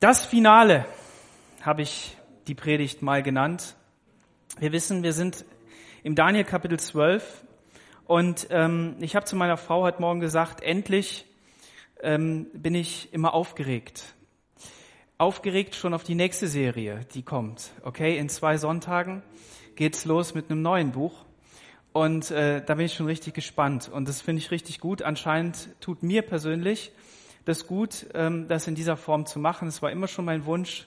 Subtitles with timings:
[0.00, 0.86] Das Finale
[1.60, 3.74] habe ich die Predigt mal genannt.
[4.60, 5.44] Wir wissen, wir sind
[6.04, 7.44] im Daniel Kapitel 12
[8.04, 11.26] und ähm, ich habe zu meiner Frau heute Morgen gesagt, endlich
[12.00, 14.14] ähm, bin ich immer aufgeregt.
[15.18, 17.72] Aufgeregt schon auf die nächste Serie, die kommt.
[17.82, 19.24] Okay, in zwei Sonntagen
[19.74, 21.24] geht's los mit einem neuen Buch.
[21.92, 23.88] Und äh, da bin ich schon richtig gespannt.
[23.88, 25.02] Und das finde ich richtig gut.
[25.02, 26.92] Anscheinend tut mir persönlich
[27.48, 29.68] das gut, ähm, das in dieser Form zu machen.
[29.68, 30.86] Es war immer schon mein Wunsch,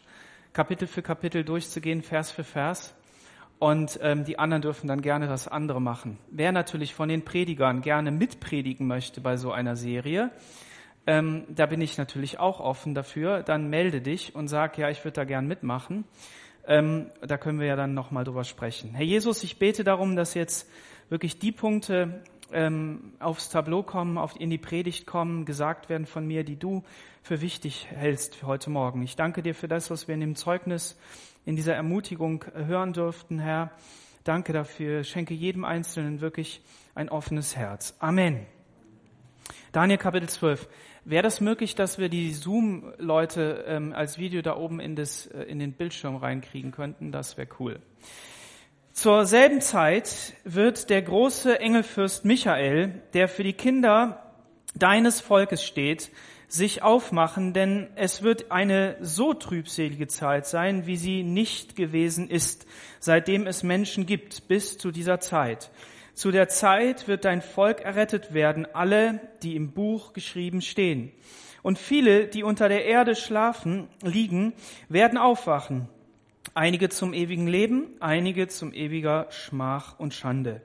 [0.53, 2.93] Kapitel für Kapitel durchzugehen, Vers für Vers.
[3.57, 6.19] Und ähm, die anderen dürfen dann gerne das andere machen.
[6.29, 10.29] Wer natürlich von den Predigern gerne mitpredigen möchte bei so einer Serie,
[11.07, 13.41] ähm, da bin ich natürlich auch offen dafür.
[13.41, 16.03] Dann melde dich und sag, ja, ich würde da gern mitmachen.
[16.67, 18.93] Ähm, da können wir ja dann nochmal drüber sprechen.
[18.93, 20.69] Herr Jesus, ich bete darum, dass jetzt
[21.09, 22.21] wirklich die Punkte
[22.53, 26.83] ähm, aufs Tableau kommen, auf, in die Predigt kommen, gesagt werden von mir, die du
[27.23, 29.01] für wichtig hältst für heute Morgen.
[29.03, 30.97] Ich danke dir für das, was wir in dem Zeugnis,
[31.45, 33.71] in dieser Ermutigung hören durften, Herr.
[34.23, 35.03] Danke dafür.
[35.03, 36.61] Schenke jedem Einzelnen wirklich
[36.93, 37.95] ein offenes Herz.
[37.99, 38.45] Amen.
[39.71, 40.67] Daniel Kapitel 12.
[41.03, 45.43] Wäre das möglich, dass wir die Zoom-Leute ähm, als Video da oben in, das, äh,
[45.43, 47.11] in den Bildschirm reinkriegen könnten?
[47.11, 47.79] Das wäre cool.
[48.93, 54.33] Zur selben Zeit wird der große Engelfürst Michael, der für die Kinder
[54.75, 56.11] deines Volkes steht,
[56.49, 62.67] sich aufmachen, denn es wird eine so trübselige Zeit sein, wie sie nicht gewesen ist,
[62.99, 65.71] seitdem es Menschen gibt, bis zu dieser Zeit.
[66.13, 71.13] Zu der Zeit wird dein Volk errettet werden, alle, die im Buch geschrieben stehen.
[71.63, 74.51] Und viele, die unter der Erde schlafen, liegen,
[74.89, 75.87] werden aufwachen
[76.53, 80.61] einige zum ewigen Leben, einige zum ewiger Schmach und Schande.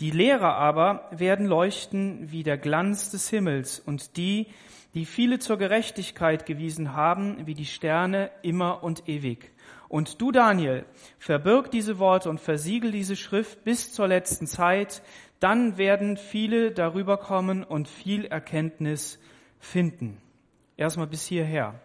[0.00, 4.46] Die Lehrer aber werden leuchten wie der Glanz des Himmels und die,
[4.94, 9.50] die viele zur Gerechtigkeit gewiesen haben, wie die Sterne immer und ewig.
[9.88, 10.84] Und du, Daniel,
[11.18, 15.02] verbirg diese Worte und versiegel diese Schrift bis zur letzten Zeit,
[15.40, 19.18] dann werden viele darüber kommen und viel Erkenntnis
[19.58, 20.20] finden.
[20.76, 21.80] Erstmal bis hierher.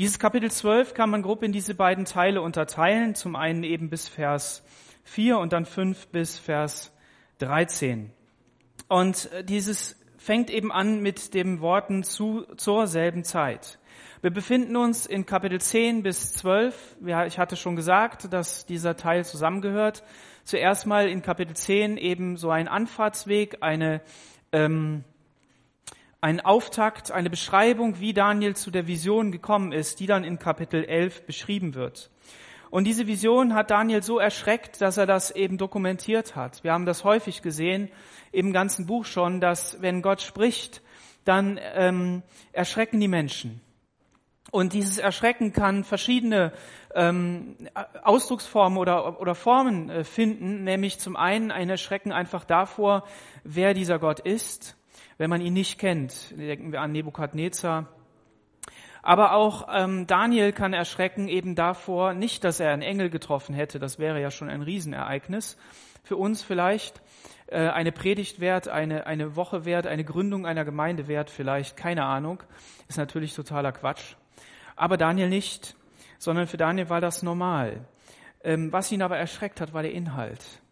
[0.00, 3.14] Dieses Kapitel 12 kann man grob in diese beiden Teile unterteilen.
[3.14, 4.64] Zum einen eben bis Vers
[5.04, 6.90] 4 und dann 5 bis Vers
[7.36, 8.10] 13.
[8.88, 13.78] Und äh, dieses fängt eben an mit den Worten zu, zur selben Zeit.
[14.22, 16.96] Wir befinden uns in Kapitel 10 bis 12.
[17.26, 20.02] Ich hatte schon gesagt, dass dieser Teil zusammengehört.
[20.44, 24.00] Zuerst mal in Kapitel 10 eben so ein Anfahrtsweg, eine
[24.50, 25.04] ähm,
[26.20, 30.84] ein Auftakt, eine Beschreibung, wie Daniel zu der Vision gekommen ist, die dann in Kapitel
[30.84, 32.10] 11 beschrieben wird.
[32.70, 36.62] Und diese Vision hat Daniel so erschreckt, dass er das eben dokumentiert hat.
[36.62, 37.90] Wir haben das häufig gesehen
[38.32, 40.82] im ganzen Buch schon, dass wenn Gott spricht,
[41.24, 42.22] dann ähm,
[42.52, 43.60] erschrecken die Menschen.
[44.52, 46.52] Und dieses Erschrecken kann verschiedene
[46.94, 47.56] ähm,
[48.02, 53.04] Ausdrucksformen oder, oder Formen äh, finden, nämlich zum einen ein Erschrecken einfach davor,
[53.42, 54.76] wer dieser Gott ist
[55.20, 56.30] wenn man ihn nicht kennt.
[56.30, 57.88] Denken wir an Nebukadnezar.
[59.02, 63.78] Aber auch ähm, Daniel kann erschrecken eben davor, nicht, dass er einen Engel getroffen hätte,
[63.78, 65.58] das wäre ja schon ein Riesenereignis.
[66.04, 67.02] Für uns vielleicht
[67.48, 72.06] äh, eine Predigt wert, eine, eine Woche wert, eine Gründung einer Gemeinde wert vielleicht, keine
[72.06, 72.42] Ahnung.
[72.88, 74.14] Ist natürlich totaler Quatsch.
[74.74, 75.76] Aber Daniel nicht,
[76.16, 77.84] sondern für Daniel war das normal.
[78.42, 80.62] Ähm, was ihn aber erschreckt hat, war der Inhalt.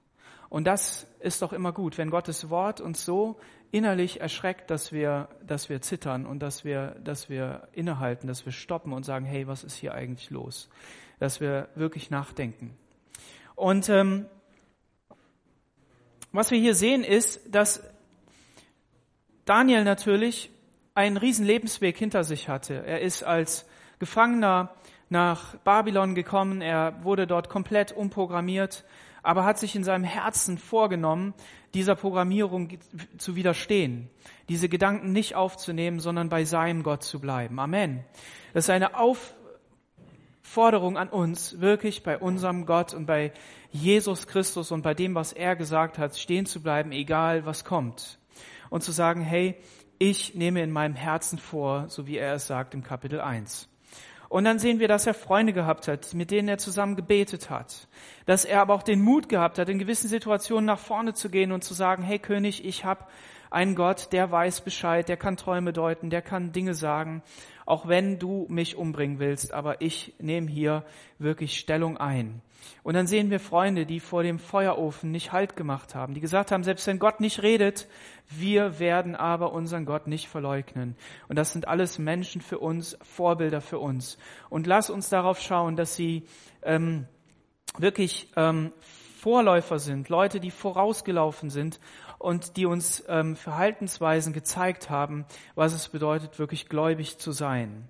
[0.48, 3.38] Und das ist doch immer gut, wenn Gottes Wort uns so
[3.70, 8.52] innerlich erschreckt, dass wir, dass wir zittern und dass wir, dass wir innehalten, dass wir
[8.52, 10.68] stoppen und sagen, hey, was ist hier eigentlich los?
[11.18, 12.76] Dass wir wirklich nachdenken.
[13.54, 14.26] Und ähm,
[16.32, 17.82] was wir hier sehen ist, dass
[19.44, 20.50] Daniel natürlich
[20.94, 22.84] einen riesen Lebensweg hinter sich hatte.
[22.84, 23.66] Er ist als
[23.98, 24.74] Gefangener
[25.08, 28.84] nach Babylon gekommen, er wurde dort komplett umprogrammiert,
[29.28, 31.34] aber hat sich in seinem Herzen vorgenommen,
[31.74, 32.78] dieser Programmierung
[33.18, 34.08] zu widerstehen,
[34.48, 37.60] diese Gedanken nicht aufzunehmen, sondern bei seinem Gott zu bleiben.
[37.60, 38.02] Amen.
[38.54, 43.34] Das ist eine Aufforderung an uns, wirklich bei unserem Gott und bei
[43.70, 48.18] Jesus Christus und bei dem, was er gesagt hat, stehen zu bleiben, egal was kommt.
[48.70, 49.56] Und zu sagen, hey,
[49.98, 53.68] ich nehme in meinem Herzen vor, so wie er es sagt im Kapitel 1.
[54.28, 57.88] Und dann sehen wir, dass er Freunde gehabt hat, mit denen er zusammen gebetet hat.
[58.26, 61.50] Dass er aber auch den Mut gehabt hat, in gewissen Situationen nach vorne zu gehen
[61.50, 63.04] und zu sagen, hey König, ich habe
[63.50, 67.22] einen Gott, der weiß Bescheid, der kann Träume deuten, der kann Dinge sagen,
[67.68, 70.84] auch wenn du mich umbringen willst, aber ich nehme hier
[71.18, 72.40] wirklich Stellung ein.
[72.82, 76.50] Und dann sehen wir Freunde, die vor dem Feuerofen nicht Halt gemacht haben, die gesagt
[76.50, 77.86] haben, selbst wenn Gott nicht redet,
[78.30, 80.96] wir werden aber unseren Gott nicht verleugnen.
[81.28, 84.16] Und das sind alles Menschen für uns, Vorbilder für uns.
[84.48, 86.24] Und lass uns darauf schauen, dass sie
[86.62, 87.06] ähm,
[87.76, 88.72] wirklich ähm,
[89.18, 91.80] Vorläufer sind, Leute, die vorausgelaufen sind
[92.18, 95.24] und die uns ähm, Verhaltensweisen gezeigt haben,
[95.54, 97.88] was es bedeutet, wirklich gläubig zu sein.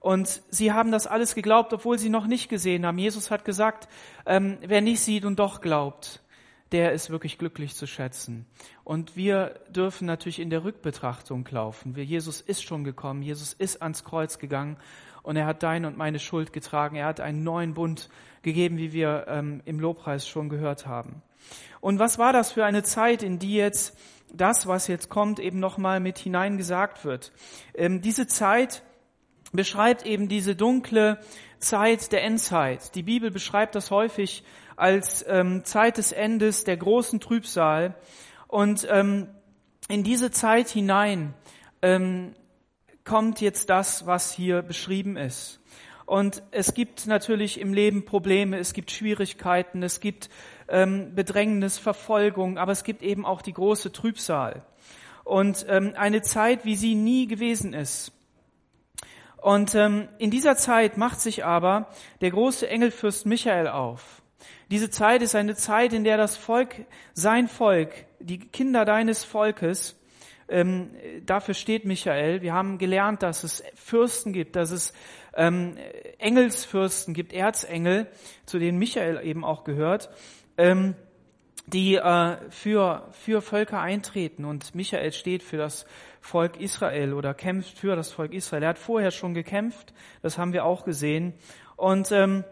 [0.00, 2.98] Und sie haben das alles geglaubt, obwohl sie noch nicht gesehen haben.
[2.98, 3.88] Jesus hat gesagt,
[4.26, 6.22] ähm, wer nicht sieht und doch glaubt,
[6.72, 8.46] der ist wirklich glücklich zu schätzen.
[8.84, 11.94] Und wir dürfen natürlich in der Rückbetrachtung laufen.
[11.96, 14.76] Jesus ist schon gekommen, Jesus ist ans Kreuz gegangen
[15.22, 16.96] und er hat deine und meine Schuld getragen.
[16.96, 18.08] Er hat einen neuen Bund
[18.42, 21.22] gegeben, wie wir ähm, im Lobpreis schon gehört haben.
[21.80, 23.96] Und was war das für eine Zeit, in die jetzt
[24.32, 27.32] das, was jetzt kommt, eben nochmal mit hineingesagt wird?
[27.74, 28.82] Ähm, diese Zeit
[29.52, 31.18] beschreibt eben diese dunkle
[31.58, 32.94] Zeit der Endzeit.
[32.94, 34.44] Die Bibel beschreibt das häufig
[34.76, 37.94] als ähm, Zeit des Endes, der großen Trübsal.
[38.46, 39.28] Und ähm,
[39.88, 41.34] in diese Zeit hinein
[41.82, 42.34] ähm,
[43.08, 45.60] kommt jetzt das, was hier beschrieben ist.
[46.04, 50.28] Und es gibt natürlich im Leben Probleme, es gibt Schwierigkeiten, es gibt
[50.68, 54.62] ähm, Bedrängnis, Verfolgung, aber es gibt eben auch die große Trübsal.
[55.24, 58.12] Und ähm, eine Zeit, wie sie nie gewesen ist.
[59.38, 61.88] Und ähm, in dieser Zeit macht sich aber
[62.20, 64.20] der große Engelfürst Michael auf.
[64.70, 66.74] Diese Zeit ist eine Zeit, in der das Volk,
[67.14, 69.97] sein Volk, die Kinder deines Volkes,
[70.48, 70.90] ähm,
[71.24, 72.42] dafür steht Michael.
[72.42, 74.92] Wir haben gelernt, dass es Fürsten gibt, dass es
[75.34, 75.76] ähm,
[76.18, 78.06] Engelsfürsten gibt, Erzengel,
[78.46, 80.10] zu denen Michael eben auch gehört,
[80.56, 80.94] ähm,
[81.66, 84.44] die äh, für, für Völker eintreten.
[84.44, 85.86] Und Michael steht für das
[86.20, 88.62] Volk Israel oder kämpft für das Volk Israel.
[88.62, 89.92] Er hat vorher schon gekämpft,
[90.22, 91.34] das haben wir auch gesehen.
[91.76, 92.44] Und ähm,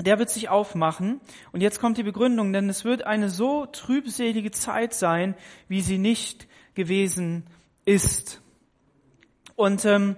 [0.00, 1.20] der wird sich aufmachen.
[1.52, 5.34] Und jetzt kommt die Begründung, denn es wird eine so trübselige Zeit sein,
[5.68, 7.46] wie sie nicht gewesen
[7.84, 8.40] ist.
[9.56, 10.16] Und ähm,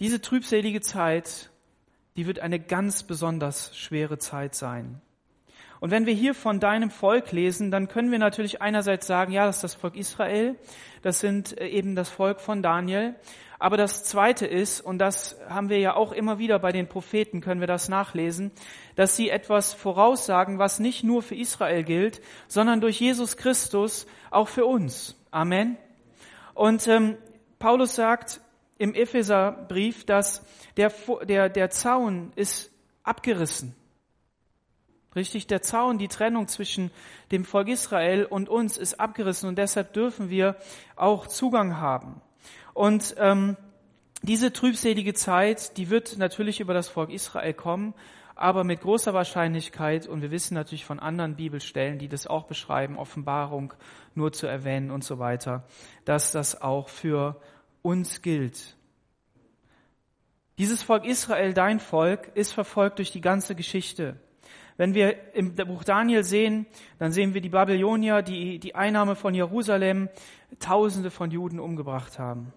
[0.00, 1.50] diese trübselige Zeit,
[2.16, 5.00] die wird eine ganz besonders schwere Zeit sein.
[5.80, 9.44] Und wenn wir hier von deinem Volk lesen, dann können wir natürlich einerseits sagen, ja,
[9.44, 10.56] das ist das Volk Israel,
[11.02, 13.14] das sind äh, eben das Volk von Daniel.
[13.58, 17.40] Aber das Zweite ist, und das haben wir ja auch immer wieder bei den Propheten,
[17.40, 18.50] können wir das nachlesen,
[18.96, 24.48] dass sie etwas voraussagen, was nicht nur für Israel gilt, sondern durch Jesus Christus auch
[24.48, 25.16] für uns.
[25.30, 25.76] Amen.
[26.54, 27.16] Und ähm,
[27.58, 28.40] Paulus sagt
[28.78, 30.44] im Epheserbrief, dass
[30.76, 30.92] der,
[31.22, 32.70] der, der Zaun ist
[33.02, 33.74] abgerissen.
[35.14, 36.90] Richtig, der Zaun, die Trennung zwischen
[37.30, 40.56] dem Volk Israel und uns ist abgerissen und deshalb dürfen wir
[40.96, 42.20] auch Zugang haben.
[42.74, 43.56] Und ähm,
[44.22, 47.94] diese trübselige Zeit, die wird natürlich über das Volk Israel kommen,
[48.36, 52.98] aber mit großer Wahrscheinlichkeit, und wir wissen natürlich von anderen Bibelstellen, die das auch beschreiben,
[52.98, 53.74] Offenbarung
[54.14, 55.64] nur zu erwähnen und so weiter,
[56.04, 57.40] dass das auch für
[57.82, 58.76] uns gilt.
[60.58, 64.16] Dieses Volk Israel, dein Volk, ist verfolgt durch die ganze Geschichte.
[64.76, 66.66] Wenn wir im Buch Daniel sehen,
[66.98, 70.08] dann sehen wir die Babylonier, die die Einnahme von Jerusalem
[70.58, 72.52] Tausende von Juden umgebracht haben.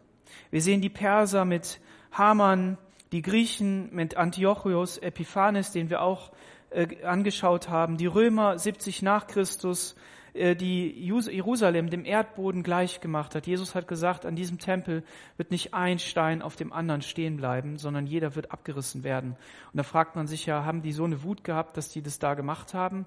[0.51, 1.79] Wir sehen die Perser mit
[2.11, 2.77] Haman,
[3.11, 6.31] die Griechen mit Antiochus Epiphanes, den wir auch
[6.69, 9.95] äh, angeschaut haben, die Römer 70 nach Christus,
[10.33, 13.47] äh, die Jerusalem dem Erdboden gleich gemacht hat.
[13.47, 15.03] Jesus hat gesagt, an diesem Tempel
[15.37, 19.31] wird nicht ein Stein auf dem anderen stehen bleiben, sondern jeder wird abgerissen werden.
[19.71, 22.19] Und da fragt man sich ja, haben die so eine Wut gehabt, dass die das
[22.19, 23.05] da gemacht haben?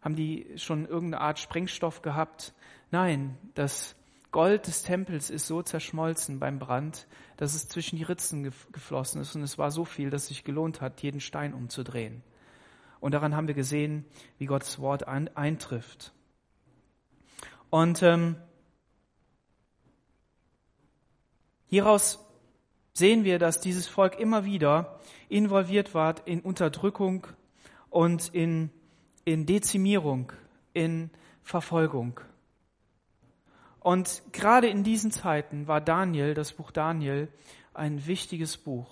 [0.00, 2.54] Haben die schon irgendeine Art Sprengstoff gehabt?
[2.90, 3.96] Nein, das
[4.36, 7.06] Gold des Tempels ist so zerschmolzen beim Brand,
[7.38, 10.44] dass es zwischen die Ritzen geflossen ist und es war so viel, dass es sich
[10.44, 12.22] gelohnt hat, jeden Stein umzudrehen.
[13.00, 14.04] Und daran haben wir gesehen,
[14.36, 16.12] wie Gottes Wort ein, eintrifft.
[17.70, 18.36] Und ähm,
[21.68, 22.22] hieraus
[22.92, 25.00] sehen wir, dass dieses Volk immer wieder
[25.30, 27.26] involviert war in Unterdrückung
[27.88, 28.68] und in,
[29.24, 30.30] in Dezimierung,
[30.74, 31.08] in
[31.42, 32.20] Verfolgung.
[33.86, 37.28] Und gerade in diesen Zeiten war Daniel, das Buch Daniel,
[37.72, 38.88] ein wichtiges Buch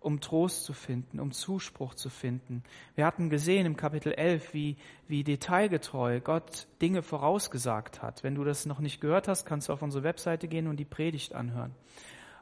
[0.00, 2.62] um Trost zu finden, um Zuspruch zu finden.
[2.94, 8.22] Wir hatten gesehen im Kapitel 11, wie, wie detailgetreu Gott Dinge vorausgesagt hat.
[8.22, 10.86] Wenn du das noch nicht gehört hast, kannst du auf unsere Webseite gehen und die
[10.86, 11.74] Predigt anhören.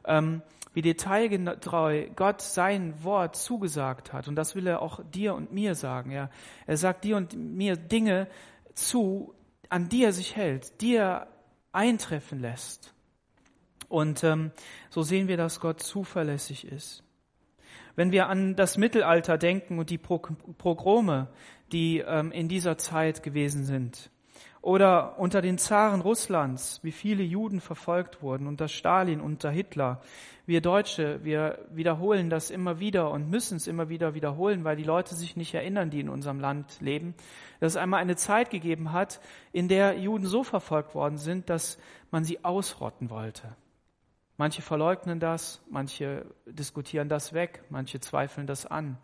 [0.05, 0.43] Ähm,
[0.73, 4.29] wie detailgetreu Gott sein Wort zugesagt hat.
[4.29, 6.11] Und das will er auch dir und mir sagen.
[6.11, 6.29] Ja.
[6.67, 8.29] Er sagt dir und mir Dinge
[8.75, 9.35] zu,
[9.67, 11.27] an die er sich hält, die er
[11.71, 12.93] eintreffen lässt.
[13.89, 14.51] Und ähm,
[14.89, 17.03] so sehen wir, dass Gott zuverlässig ist.
[17.95, 21.27] Wenn wir an das Mittelalter denken und die Pogrome,
[21.71, 24.09] die ähm, in dieser Zeit gewesen sind,
[24.61, 30.01] oder unter den Zaren Russlands, wie viele Juden verfolgt wurden, unter Stalin, unter Hitler.
[30.45, 34.83] Wir Deutsche, wir wiederholen das immer wieder und müssen es immer wieder wiederholen, weil die
[34.83, 37.15] Leute sich nicht erinnern, die in unserem Land leben,
[37.59, 39.19] dass es einmal eine Zeit gegeben hat,
[39.51, 41.79] in der Juden so verfolgt worden sind, dass
[42.11, 43.55] man sie ausrotten wollte.
[44.37, 48.97] Manche verleugnen das, manche diskutieren das weg, manche zweifeln das an.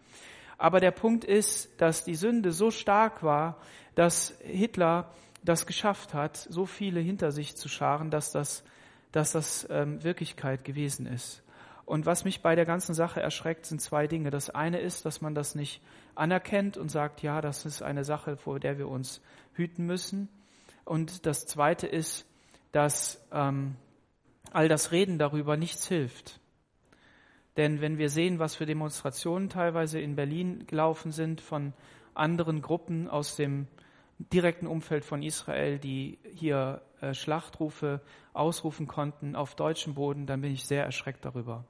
[0.57, 3.57] Aber der Punkt ist, dass die Sünde so stark war,
[3.93, 5.11] dass Hitler
[5.47, 8.63] das geschafft hat, so viele hinter sich zu scharen, dass das,
[9.11, 11.41] dass das ähm, Wirklichkeit gewesen ist.
[11.85, 14.29] Und was mich bei der ganzen Sache erschreckt, sind zwei Dinge.
[14.29, 15.81] Das eine ist, dass man das nicht
[16.15, 19.21] anerkennt und sagt, ja, das ist eine Sache, vor der wir uns
[19.53, 20.27] hüten müssen.
[20.83, 22.25] Und das zweite ist,
[22.73, 23.75] dass ähm,
[24.51, 26.41] all das Reden darüber nichts hilft.
[27.55, 31.71] Denn wenn wir sehen, was für Demonstrationen teilweise in Berlin gelaufen sind von
[32.13, 33.67] anderen Gruppen aus dem
[34.19, 38.01] direkten Umfeld von Israel, die hier äh, Schlachtrufe
[38.33, 41.65] ausrufen konnten auf deutschem Boden, dann bin ich sehr erschreckt darüber.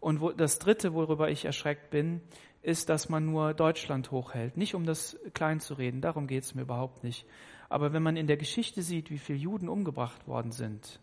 [0.00, 2.20] Und wo, das Dritte, worüber ich erschreckt bin,
[2.62, 4.56] ist, dass man nur Deutschland hochhält.
[4.56, 7.26] Nicht um das klein zu reden, darum geht es mir überhaupt nicht.
[7.68, 11.00] Aber wenn man in der Geschichte sieht, wie viele Juden umgebracht worden sind,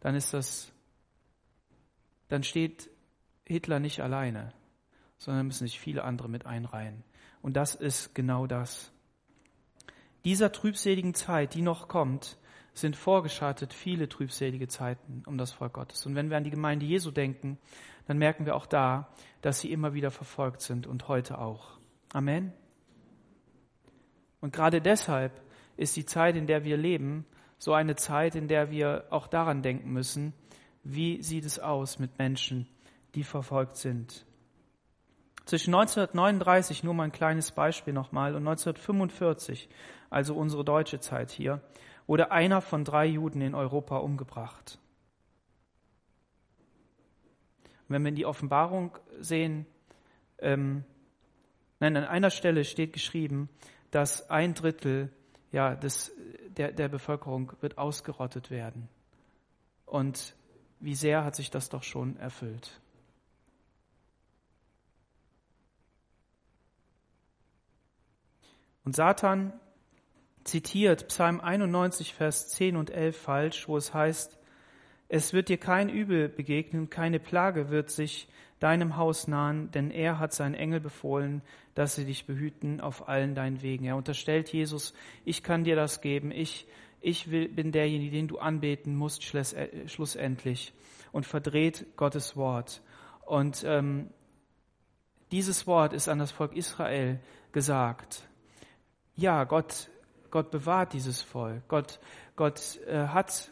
[0.00, 0.72] dann ist das,
[2.28, 2.90] dann steht
[3.44, 4.52] Hitler nicht alleine,
[5.18, 7.04] sondern müssen sich viele andere mit einreihen.
[7.44, 8.90] Und das ist genau das.
[10.24, 12.38] Dieser trübseligen Zeit, die noch kommt,
[12.72, 16.06] sind vorgeschattet viele trübselige Zeiten um das Volk Gottes.
[16.06, 17.58] Und wenn wir an die Gemeinde Jesu denken,
[18.06, 19.10] dann merken wir auch da,
[19.42, 21.78] dass sie immer wieder verfolgt sind und heute auch.
[22.14, 22.54] Amen.
[24.40, 25.42] Und gerade deshalb
[25.76, 27.26] ist die Zeit, in der wir leben,
[27.58, 30.32] so eine Zeit, in der wir auch daran denken müssen,
[30.82, 32.66] wie sieht es aus mit Menschen,
[33.14, 34.24] die verfolgt sind.
[35.44, 39.68] Zwischen 1939, nur mal ein kleines Beispiel nochmal, und 1945,
[40.10, 41.60] also unsere deutsche Zeit hier,
[42.06, 44.78] wurde einer von drei Juden in Europa umgebracht.
[47.88, 49.66] wenn wir in die Offenbarung sehen,
[50.38, 50.84] ähm,
[51.80, 53.48] nein, an einer Stelle steht geschrieben,
[53.90, 55.10] dass ein Drittel
[55.52, 56.12] ja, des,
[56.48, 58.88] der, der Bevölkerung wird ausgerottet werden.
[59.86, 60.34] Und
[60.80, 62.80] wie sehr hat sich das doch schon erfüllt?
[68.84, 69.52] Und Satan
[70.44, 74.38] zitiert Psalm 91, Vers 10 und 11 falsch, wo es heißt,
[75.08, 78.28] es wird dir kein Übel begegnen, keine Plage wird sich
[78.60, 81.42] deinem Haus nahen, denn er hat seinen Engel befohlen,
[81.74, 83.84] dass sie dich behüten auf allen deinen Wegen.
[83.84, 86.66] Er unterstellt Jesus, ich kann dir das geben, ich,
[87.00, 90.72] ich will, bin derjenige, den du anbeten musst, schlussendlich,
[91.12, 92.82] und verdreht Gottes Wort.
[93.24, 94.10] Und ähm,
[95.30, 97.20] dieses Wort ist an das Volk Israel
[97.52, 98.28] gesagt
[99.16, 99.90] ja, Gott,
[100.30, 101.62] Gott bewahrt dieses Volk.
[101.68, 102.00] Gott,
[102.36, 103.50] Gott äh, hat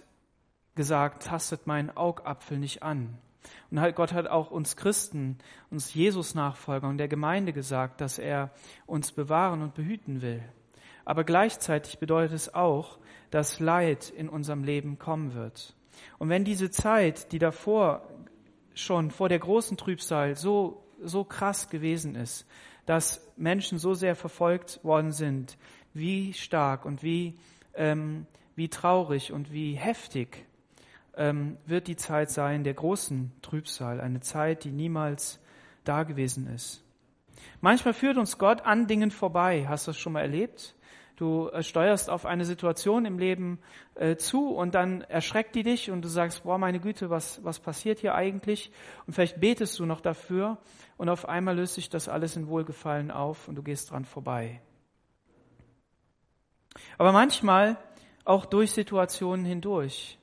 [0.74, 3.18] gesagt, tastet meinen Augapfel nicht an.
[3.70, 5.38] Und halt, Gott hat auch uns Christen,
[5.70, 8.50] uns Jesus-Nachfolger und der Gemeinde gesagt, dass er
[8.86, 10.42] uns bewahren und behüten will.
[11.04, 12.98] Aber gleichzeitig bedeutet es auch,
[13.30, 15.74] dass Leid in unserem Leben kommen wird.
[16.18, 18.06] Und wenn diese Zeit, die davor
[18.74, 22.46] schon vor der großen Trübsal so, so krass gewesen ist,
[22.86, 25.56] dass Menschen so sehr verfolgt worden sind,
[25.94, 27.38] wie stark und wie,
[27.74, 30.46] ähm, wie traurig und wie heftig
[31.16, 35.40] ähm, wird die Zeit sein der großen Trübsal, eine Zeit, die niemals
[35.84, 36.82] da gewesen ist.
[37.60, 39.66] Manchmal führt uns Gott an Dingen vorbei.
[39.68, 40.74] Hast du das schon mal erlebt?
[41.22, 43.60] Du äh, steuerst auf eine Situation im Leben
[43.94, 47.60] äh, zu und dann erschreckt die dich und du sagst, boah, meine Güte, was, was
[47.60, 48.72] passiert hier eigentlich?
[49.06, 50.58] Und vielleicht betest du noch dafür
[50.96, 54.60] und auf einmal löst sich das alles in Wohlgefallen auf und du gehst dran vorbei.
[56.98, 57.76] Aber manchmal
[58.24, 60.18] auch durch Situationen hindurch.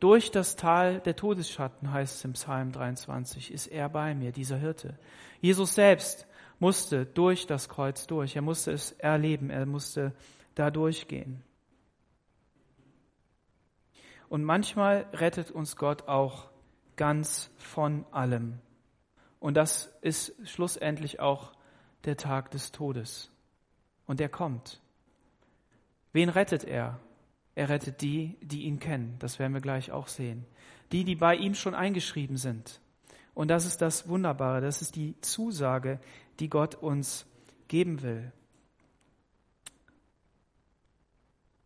[0.00, 4.58] Durch das Tal der Todesschatten heißt es im Psalm 23, ist er bei mir, dieser
[4.58, 4.98] Hirte.
[5.40, 6.26] Jesus selbst
[6.58, 8.36] musste durch das Kreuz durch.
[8.36, 9.50] Er musste es erleben.
[9.50, 10.12] Er musste
[10.54, 11.42] da durchgehen.
[14.28, 16.50] Und manchmal rettet uns Gott auch
[16.96, 18.58] ganz von allem.
[19.40, 21.52] Und das ist schlussendlich auch
[22.04, 23.30] der Tag des Todes.
[24.06, 24.80] Und er kommt.
[26.12, 26.98] Wen rettet er?
[27.54, 29.16] Er rettet die, die ihn kennen.
[29.18, 30.44] Das werden wir gleich auch sehen.
[30.92, 32.80] Die, die bei ihm schon eingeschrieben sind.
[33.38, 34.60] Und das ist das Wunderbare.
[34.60, 36.00] Das ist die Zusage,
[36.40, 37.24] die Gott uns
[37.68, 38.32] geben will.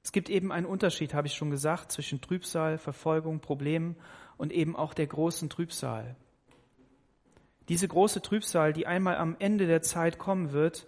[0.04, 3.96] Es gibt eben einen Unterschied, habe ich schon gesagt, zwischen Trübsal, Verfolgung, Problemen
[4.36, 6.14] und eben auch der großen Trübsal.
[7.70, 10.86] Diese große Trübsal, die einmal am Ende der Zeit kommen wird,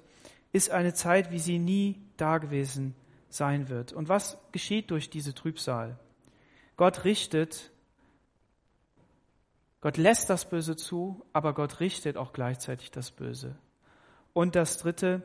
[0.53, 2.95] ist eine Zeit, wie sie nie dagewesen
[3.31, 3.95] sein wird.
[3.95, 5.99] Und was geschieht durch diese Trübsal?
[6.77, 7.73] Gott richtet,
[9.85, 13.55] Gott lässt das Böse zu, aber Gott richtet auch gleichzeitig das Böse.
[14.33, 15.23] Und das Dritte,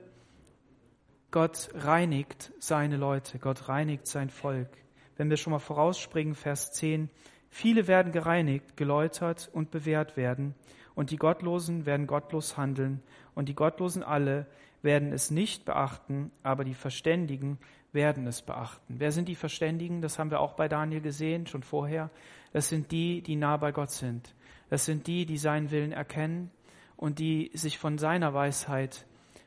[1.31, 4.67] Gott reinigt seine Leute, Gott reinigt sein Volk.
[5.15, 7.09] Wenn wir schon mal vorausspringen, Vers 10,
[7.49, 10.55] viele werden gereinigt, geläutert und bewährt werden,
[10.93, 13.01] und die Gottlosen werden gottlos handeln,
[13.35, 14.45] und die Gottlosen alle
[14.81, 17.59] werden es nicht beachten, aber die Verständigen
[17.93, 18.95] werden es beachten.
[18.97, 20.01] Wer sind die Verständigen?
[20.01, 22.09] Das haben wir auch bei Daniel gesehen, schon vorher.
[22.51, 24.35] Das sind die, die nah bei Gott sind.
[24.69, 26.51] Das sind die, die seinen Willen erkennen
[26.95, 29.05] und die sich von seiner Weisheit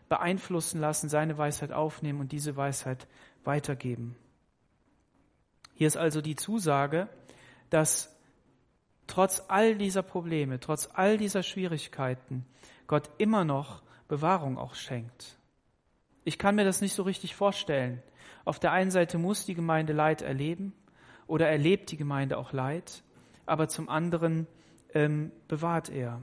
[0.09, 3.07] beeinflussen lassen, seine Weisheit aufnehmen und diese Weisheit
[3.45, 4.17] weitergeben.
[5.75, 7.09] Hier ist also die Zusage,
[7.71, 8.14] dass
[9.07, 12.45] trotz all dieser Probleme, trotz all dieser Schwierigkeiten,
[12.87, 15.38] Gott immer noch Bewahrung auch schenkt.
[16.25, 18.02] Ich kann mir das nicht so richtig vorstellen.
[18.45, 20.73] Auf der einen Seite muss die Gemeinde Leid erleben
[21.26, 23.02] oder erlebt die Gemeinde auch Leid,
[23.47, 24.47] aber zum anderen
[24.95, 26.23] ähm, bewahrt er.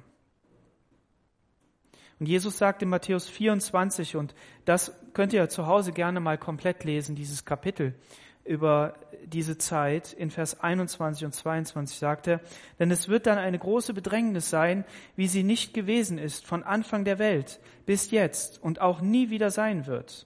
[2.19, 4.35] Und Jesus sagt in Matthäus 24, und
[4.65, 7.95] das könnt ihr zu Hause gerne mal komplett lesen, dieses Kapitel
[8.43, 8.95] über
[9.25, 10.11] diese Zeit.
[10.11, 12.41] In Vers 21 und 22 sagt er,
[12.77, 14.83] denn es wird dann eine große Bedrängnis sein,
[15.15, 19.49] wie sie nicht gewesen ist von Anfang der Welt bis jetzt und auch nie wieder
[19.49, 20.25] sein wird.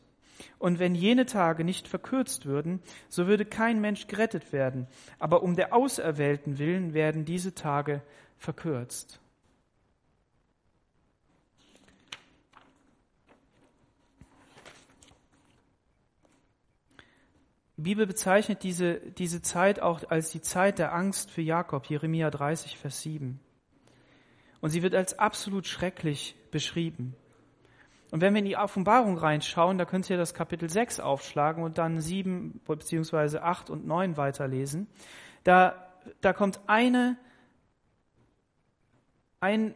[0.58, 4.88] Und wenn jene Tage nicht verkürzt würden, so würde kein Mensch gerettet werden.
[5.20, 8.02] Aber um der Auserwählten willen werden diese Tage
[8.38, 9.20] verkürzt.
[17.78, 22.30] Die Bibel bezeichnet diese, diese Zeit auch als die Zeit der Angst für Jakob, Jeremia
[22.30, 23.40] 30, Vers 7.
[24.62, 27.16] Und sie wird als absolut schrecklich beschrieben.
[28.12, 31.80] Und wenn wir in die Offenbarung reinschauen, da könnt ihr das Kapitel 6 aufschlagen und
[31.80, 34.88] dann 7 beziehungsweise 8 und 9 weiterlesen.
[35.44, 37.18] Da, da kommt eine,
[39.44, 39.76] ein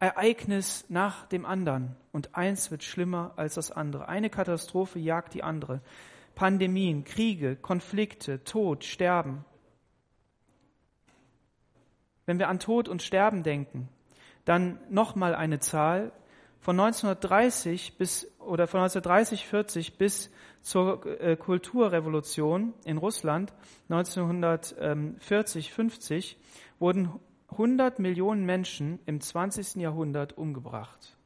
[0.00, 4.06] Ereignis nach dem anderen und eins wird schlimmer als das andere.
[4.06, 5.80] Eine Katastrophe jagt die andere.
[6.34, 9.46] Pandemien, Kriege, Konflikte, Tod, Sterben.
[12.26, 13.88] Wenn wir an Tod und Sterben denken,
[14.44, 16.12] dann nochmal eine Zahl
[16.60, 23.54] von 1930 bis oder von 1930 40 bis zur äh, Kulturrevolution in Russland
[23.88, 26.36] 1940 50
[26.78, 27.18] wurden
[27.56, 29.76] 100 Millionen Menschen im 20.
[29.76, 31.16] Jahrhundert umgebracht.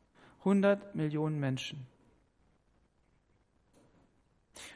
[0.40, 1.86] 100 Millionen Menschen.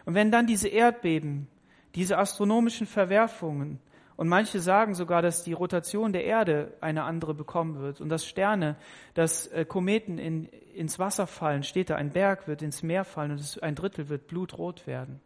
[0.05, 1.47] Und wenn dann diese Erdbeben,
[1.95, 3.79] diese astronomischen Verwerfungen,
[4.17, 8.27] und manche sagen sogar, dass die Rotation der Erde eine andere bekommen wird und dass
[8.27, 8.77] Sterne,
[9.14, 13.33] dass äh, Kometen in, ins Wasser fallen, steht da, ein Berg wird ins Meer fallen
[13.33, 15.21] und ein Drittel wird blutrot werden.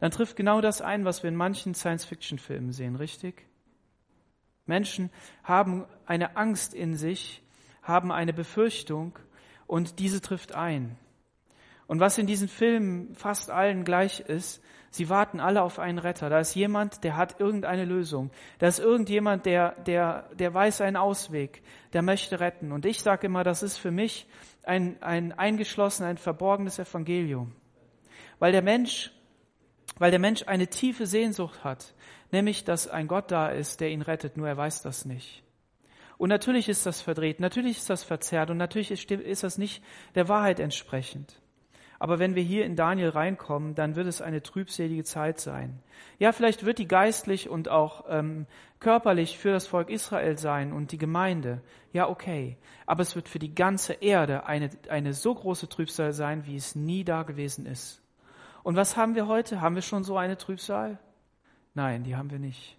[0.00, 3.47] Dann trifft genau das ein, was wir in manchen Science-Fiction-Filmen sehen, richtig?
[4.68, 5.10] Menschen
[5.42, 7.42] haben eine Angst in sich,
[7.82, 9.18] haben eine Befürchtung
[9.66, 10.96] und diese trifft ein.
[11.86, 16.28] Und was in diesen Filmen fast allen gleich ist, sie warten alle auf einen Retter.
[16.28, 18.30] Da ist jemand, der hat irgendeine Lösung.
[18.58, 21.62] Da ist irgendjemand, der, der, der weiß einen Ausweg,
[21.94, 22.72] der möchte retten.
[22.72, 24.28] Und ich sage immer, das ist für mich
[24.64, 27.54] ein, ein eingeschlossen, ein verborgenes Evangelium.
[28.38, 29.10] Weil der Mensch,
[29.98, 31.94] weil der Mensch eine tiefe Sehnsucht hat,
[32.30, 35.42] nämlich, dass ein Gott da ist, der ihn rettet, nur er weiß das nicht.
[36.16, 39.82] Und natürlich ist das verdreht, natürlich ist das verzerrt und natürlich ist, das nicht
[40.14, 41.40] der Wahrheit entsprechend.
[42.00, 45.80] Aber wenn wir hier in Daniel reinkommen, dann wird es eine trübselige Zeit sein.
[46.18, 48.46] Ja, vielleicht wird die geistlich und auch ähm,
[48.78, 51.60] körperlich für das Volk Israel sein und die Gemeinde.
[51.92, 52.56] Ja, okay.
[52.86, 56.76] Aber es wird für die ganze Erde eine, eine so große Trübsal sein, wie es
[56.76, 58.00] nie da gewesen ist.
[58.62, 59.60] Und was haben wir heute?
[59.60, 60.98] Haben wir schon so eine Trübsal?
[61.74, 62.76] Nein, die haben wir nicht.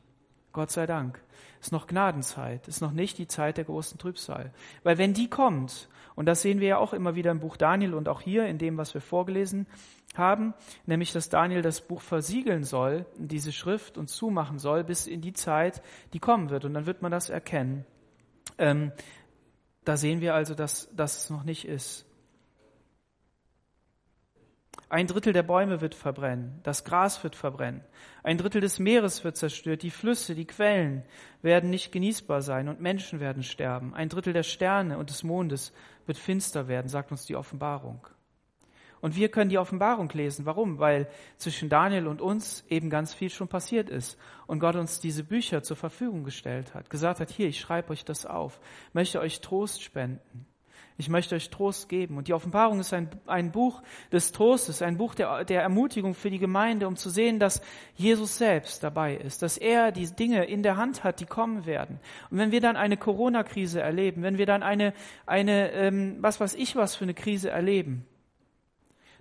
[0.52, 1.22] Gott sei Dank.
[1.62, 4.52] Ist noch Gnadenzeit, ist noch nicht die Zeit der großen Trübsal.
[4.84, 7.94] Weil wenn die kommt, und das sehen wir ja auch immer wieder im Buch Daniel
[7.94, 9.68] und auch hier in dem, was wir vorgelesen
[10.16, 10.54] haben,
[10.86, 15.34] nämlich dass Daniel das Buch versiegeln soll, diese Schrift und zumachen soll, bis in die
[15.34, 15.82] Zeit,
[16.14, 16.66] die kommen wird.
[16.66, 17.86] Und dann wird man das erkennen.
[18.58, 18.92] Ähm,
[19.86, 22.06] da sehen wir also, dass das noch nicht ist.
[24.92, 27.84] Ein Drittel der Bäume wird verbrennen, das Gras wird verbrennen,
[28.24, 31.04] ein Drittel des Meeres wird zerstört, die Flüsse, die Quellen
[31.44, 33.94] werden nicht genießbar sein und Menschen werden sterben.
[33.94, 35.74] Ein Drittel der Sterne und des Mondes
[36.08, 38.08] wird finster werden, sagt uns die Offenbarung.
[39.02, 40.46] Und wir können die Offenbarung lesen.
[40.46, 40.80] Warum?
[40.80, 44.18] Weil zwischen Daniel und uns eben ganz viel schon passiert ist.
[44.46, 46.90] Und Gott uns diese Bücher zur Verfügung gestellt hat.
[46.90, 48.60] Gesagt hat, hier, ich schreibe euch das auf.
[48.92, 50.46] Möchte euch Trost spenden.
[51.00, 52.18] Ich möchte euch Trost geben.
[52.18, 53.82] Und die Offenbarung ist ein, ein Buch
[54.12, 57.62] des Trostes, ein Buch der, der Ermutigung für die Gemeinde, um zu sehen, dass
[57.96, 62.02] Jesus selbst dabei ist, dass er die Dinge in der Hand hat, die kommen werden.
[62.30, 64.94] Und wenn wir dann eine Corona-Krise erleben, wenn wir dann eine,
[65.26, 68.06] eine ähm, was weiß ich was für eine Krise erleben,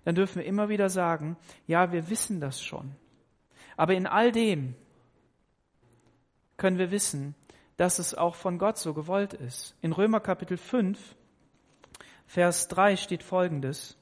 [0.05, 1.37] dann dürfen wir immer wieder sagen,
[1.69, 2.97] ja, wir wissen das schon.
[3.77, 4.75] Aber in all dem
[6.57, 7.37] können wir wissen,
[7.77, 9.77] dass es auch von Gott so gewollt ist.
[9.81, 11.15] In Römer Kapitel 5
[12.29, 13.97] Vers 3 steht Folgendes.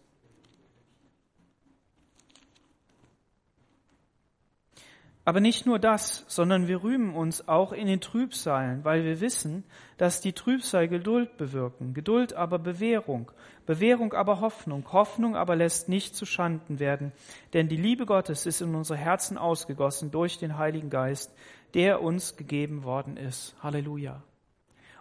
[5.25, 9.63] Aber nicht nur das, sondern wir rühmen uns auch in den Trübsalen, weil wir wissen,
[9.97, 13.31] dass die Trübsal Geduld bewirken, Geduld aber Bewährung,
[13.65, 17.13] Bewährung aber Hoffnung, Hoffnung aber lässt nicht zu Schanden werden,
[17.53, 21.33] denn die Liebe Gottes ist in unsere Herzen ausgegossen durch den Heiligen Geist,
[21.75, 23.55] der uns gegeben worden ist.
[23.63, 24.23] Halleluja.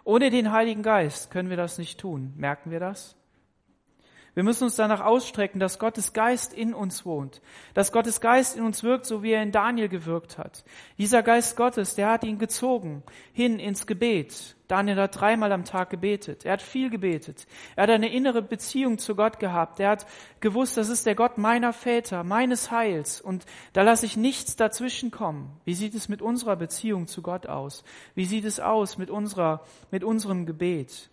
[0.06, 2.32] Ohne den Heiligen Geist können wir das nicht tun.
[2.36, 3.16] Merken wir das?
[4.36, 7.40] Wir müssen uns danach ausstrecken, dass Gottes Geist in uns wohnt,
[7.72, 10.62] dass Gottes Geist in uns wirkt, so wie er in Daniel gewirkt hat.
[10.98, 14.54] Dieser Geist Gottes, der hat ihn gezogen hin ins Gebet.
[14.68, 16.44] Daniel hat dreimal am Tag gebetet.
[16.44, 17.46] Er hat viel gebetet.
[17.76, 19.80] Er hat eine innere Beziehung zu Gott gehabt.
[19.80, 20.06] Er hat
[20.40, 23.22] gewusst, das ist der Gott meiner Väter, meines Heils.
[23.22, 25.58] Und da lasse ich nichts dazwischen kommen.
[25.64, 27.84] Wie sieht es mit unserer Beziehung zu Gott aus?
[28.14, 31.08] Wie sieht es aus mit unserer, mit unserem Gebet?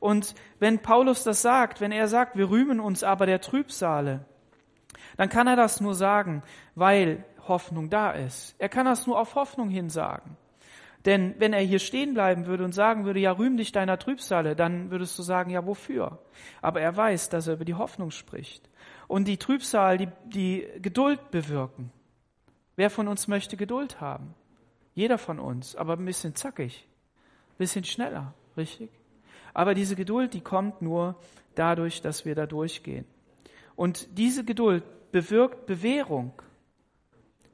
[0.00, 4.24] Und wenn Paulus das sagt, wenn er sagt, wir rühmen uns aber der Trübsale,
[5.16, 6.42] dann kann er das nur sagen,
[6.74, 8.54] weil Hoffnung da ist.
[8.58, 10.36] Er kann das nur auf Hoffnung hin sagen.
[11.04, 14.54] Denn wenn er hier stehen bleiben würde und sagen würde, ja, rühm dich deiner Trübsale,
[14.54, 16.20] dann würdest du sagen, ja, wofür?
[16.60, 18.68] Aber er weiß, dass er über die Hoffnung spricht.
[19.08, 21.90] Und die Trübsal, die, die Geduld bewirken.
[22.76, 24.34] Wer von uns möchte Geduld haben?
[24.94, 26.86] Jeder von uns, aber ein bisschen zackig,
[27.54, 28.90] ein bisschen schneller, richtig?
[29.54, 31.16] Aber diese Geduld, die kommt nur
[31.54, 33.04] dadurch, dass wir da durchgehen.
[33.76, 36.32] Und diese Geduld bewirkt Bewährung.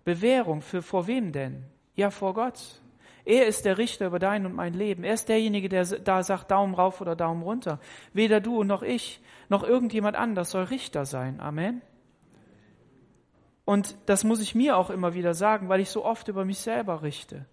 [0.04, 1.64] Bewährung für vor wem denn?
[1.94, 2.80] Ja, vor Gott.
[3.24, 5.04] Er ist der Richter über dein und mein Leben.
[5.04, 7.78] Er ist derjenige, der da sagt Daumen rauf oder Daumen runter.
[8.14, 11.40] Weder du noch ich noch irgendjemand anders soll Richter sein.
[11.40, 11.82] Amen.
[13.64, 16.58] Und das muss ich mir auch immer wieder sagen, weil ich so oft über mich
[16.58, 17.44] selber richte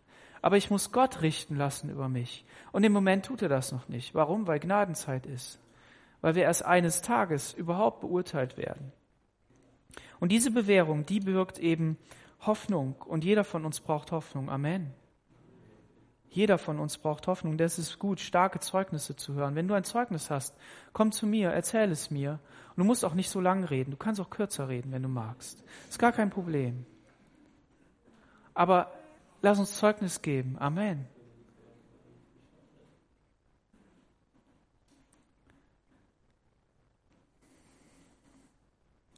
[0.46, 2.46] aber ich muss Gott richten lassen über mich.
[2.72, 4.14] Und im Moment tut er das noch nicht.
[4.14, 4.46] Warum?
[4.46, 5.60] Weil Gnadenzeit ist.
[6.22, 8.92] Weil wir erst eines Tages überhaupt beurteilt werden.
[10.20, 11.98] Und diese Bewährung, die bewirkt eben
[12.42, 12.94] Hoffnung.
[13.08, 14.52] Und jeder von uns braucht Hoffnung.
[14.52, 14.94] Amen.
[16.30, 17.58] Jeder von uns braucht Hoffnung.
[17.58, 19.56] Das ist gut, starke Zeugnisse zu hören.
[19.56, 20.56] Wenn du ein Zeugnis hast,
[20.94, 22.34] komm zu mir, erzähl es mir.
[22.76, 23.90] Und du musst auch nicht so lang reden.
[23.90, 25.64] Du kannst auch kürzer reden, wenn du magst.
[25.90, 26.86] Ist gar kein Problem.
[28.54, 28.92] Aber
[29.46, 30.58] Lass uns Zeugnis geben.
[30.58, 31.06] Amen.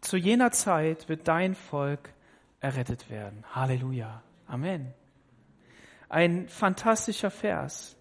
[0.01, 2.13] Zu jener Zeit wird dein Volk
[2.59, 3.45] errettet werden.
[3.55, 4.21] Halleluja.
[4.47, 4.93] Amen.
[6.09, 7.95] Ein fantastischer Vers,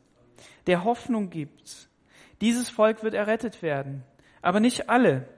[0.67, 1.89] der Hoffnung gibt.
[2.41, 4.03] Dieses Volk wird errettet werden,
[4.43, 5.29] aber nicht alle.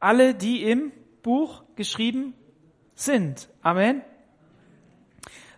[0.00, 0.90] Alle, die im
[1.22, 2.34] Buch geschrieben
[2.96, 3.48] sind.
[3.62, 4.02] Amen.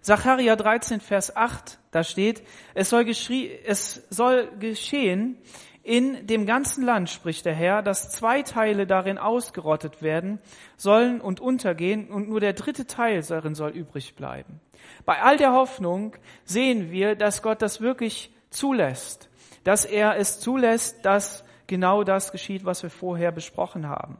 [0.04, 2.42] Zacharia 13, Vers 8, da steht,
[2.74, 5.38] es soll, es soll geschehen
[5.82, 10.40] in dem ganzen Land, spricht der Herr, dass zwei Teile darin ausgerottet werden
[10.76, 14.60] sollen und untergehen und nur der dritte Teil darin soll übrig bleiben.
[15.06, 16.14] Bei all der Hoffnung
[16.44, 19.30] sehen wir, dass Gott das wirklich zulässt,
[19.64, 24.18] dass er es zulässt, dass genau das geschieht, was wir vorher besprochen haben.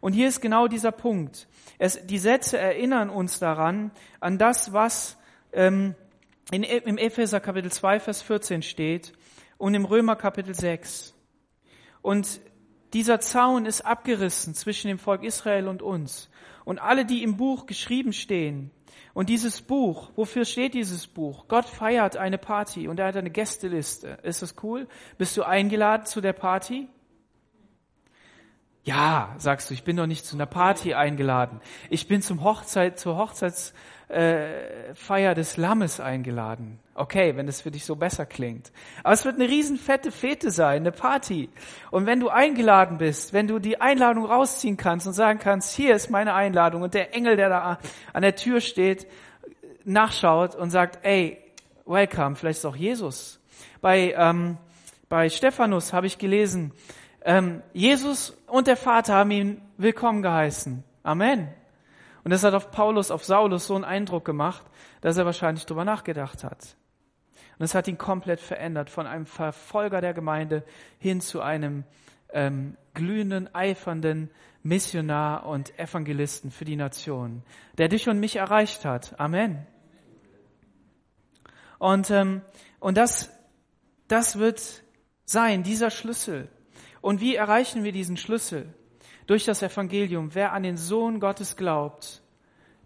[0.00, 1.48] Und hier ist genau dieser Punkt.
[1.78, 5.17] Es, die Sätze erinnern uns daran, an das, was
[5.52, 5.94] ähm,
[6.50, 9.12] in, im Epheser Kapitel 2, Vers 14 steht
[9.56, 11.14] und im Römer Kapitel 6.
[12.02, 12.40] Und
[12.94, 16.30] dieser Zaun ist abgerissen zwischen dem Volk Israel und uns.
[16.64, 18.70] Und alle, die im Buch geschrieben stehen,
[19.18, 21.46] und dieses Buch, wofür steht dieses Buch?
[21.48, 24.18] Gott feiert eine Party und er hat eine Gästeliste.
[24.22, 24.86] Ist das cool?
[25.16, 26.86] Bist du eingeladen zu der Party?
[28.84, 31.60] Ja, sagst du, ich bin doch nicht zu einer Party eingeladen.
[31.90, 33.74] Ich bin zum Hochzeit, zur Hochzeits,
[34.08, 36.78] äh, Feier des Lammes eingeladen.
[36.94, 38.72] Okay, wenn es für dich so besser klingt.
[39.04, 41.48] Aber es wird eine riesen fette Fete sein, eine Party.
[41.90, 45.94] Und wenn du eingeladen bist, wenn du die Einladung rausziehen kannst und sagen kannst, hier
[45.94, 47.78] ist meine Einladung und der Engel, der da
[48.12, 49.06] an der Tür steht,
[49.84, 51.38] nachschaut und sagt, ey,
[51.86, 53.40] welcome, vielleicht ist auch Jesus.
[53.80, 54.58] Bei, ähm,
[55.08, 56.72] bei Stephanus habe ich gelesen,
[57.24, 60.84] Ähm, Jesus und der Vater haben ihn willkommen geheißen.
[61.02, 61.48] Amen.
[62.24, 64.64] Und das hat auf Paulus, auf Saulus so einen Eindruck gemacht,
[65.00, 66.76] dass er wahrscheinlich drüber nachgedacht hat.
[67.58, 70.64] Und es hat ihn komplett verändert, von einem Verfolger der Gemeinde
[70.98, 71.84] hin zu einem
[72.32, 74.30] ähm, glühenden, eifernden
[74.62, 77.42] Missionar und Evangelisten für die Nation,
[77.78, 79.18] der dich und mich erreicht hat.
[79.18, 79.66] Amen.
[81.78, 82.42] Und, ähm,
[82.80, 83.30] und das,
[84.08, 84.82] das wird
[85.24, 86.48] sein, dieser Schlüssel.
[87.00, 88.74] Und wie erreichen wir diesen Schlüssel?
[89.28, 90.34] Durch das Evangelium.
[90.34, 92.22] Wer an den Sohn Gottes glaubt,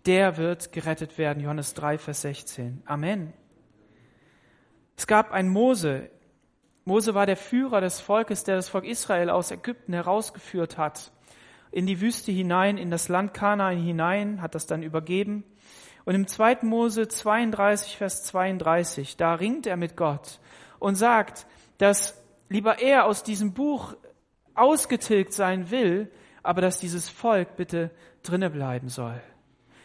[0.06, 1.40] der wird gerettet werden.
[1.40, 2.82] Johannes 3, Vers 16.
[2.84, 3.32] Amen.
[4.96, 6.10] Es gab ein Mose.
[6.84, 11.12] Mose war der Führer des Volkes, der das Volk Israel aus Ägypten herausgeführt hat.
[11.70, 15.44] In die Wüste hinein, in das Land Kanaan hinein, hat das dann übergeben.
[16.04, 16.62] Und im 2.
[16.62, 20.40] Mose 32, Vers 32, da ringt er mit Gott
[20.80, 21.46] und sagt,
[21.78, 23.94] dass lieber er aus diesem Buch
[24.56, 26.10] ausgetilgt sein will,
[26.42, 27.90] aber dass dieses Volk bitte
[28.22, 29.20] drinne bleiben soll.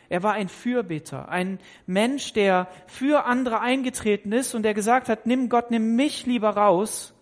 [0.10, 5.26] Er war ein Fürbitter, ein Mensch, der für andere eingetreten ist und der gesagt hat,
[5.26, 7.14] nimm Gott, nimm mich lieber raus,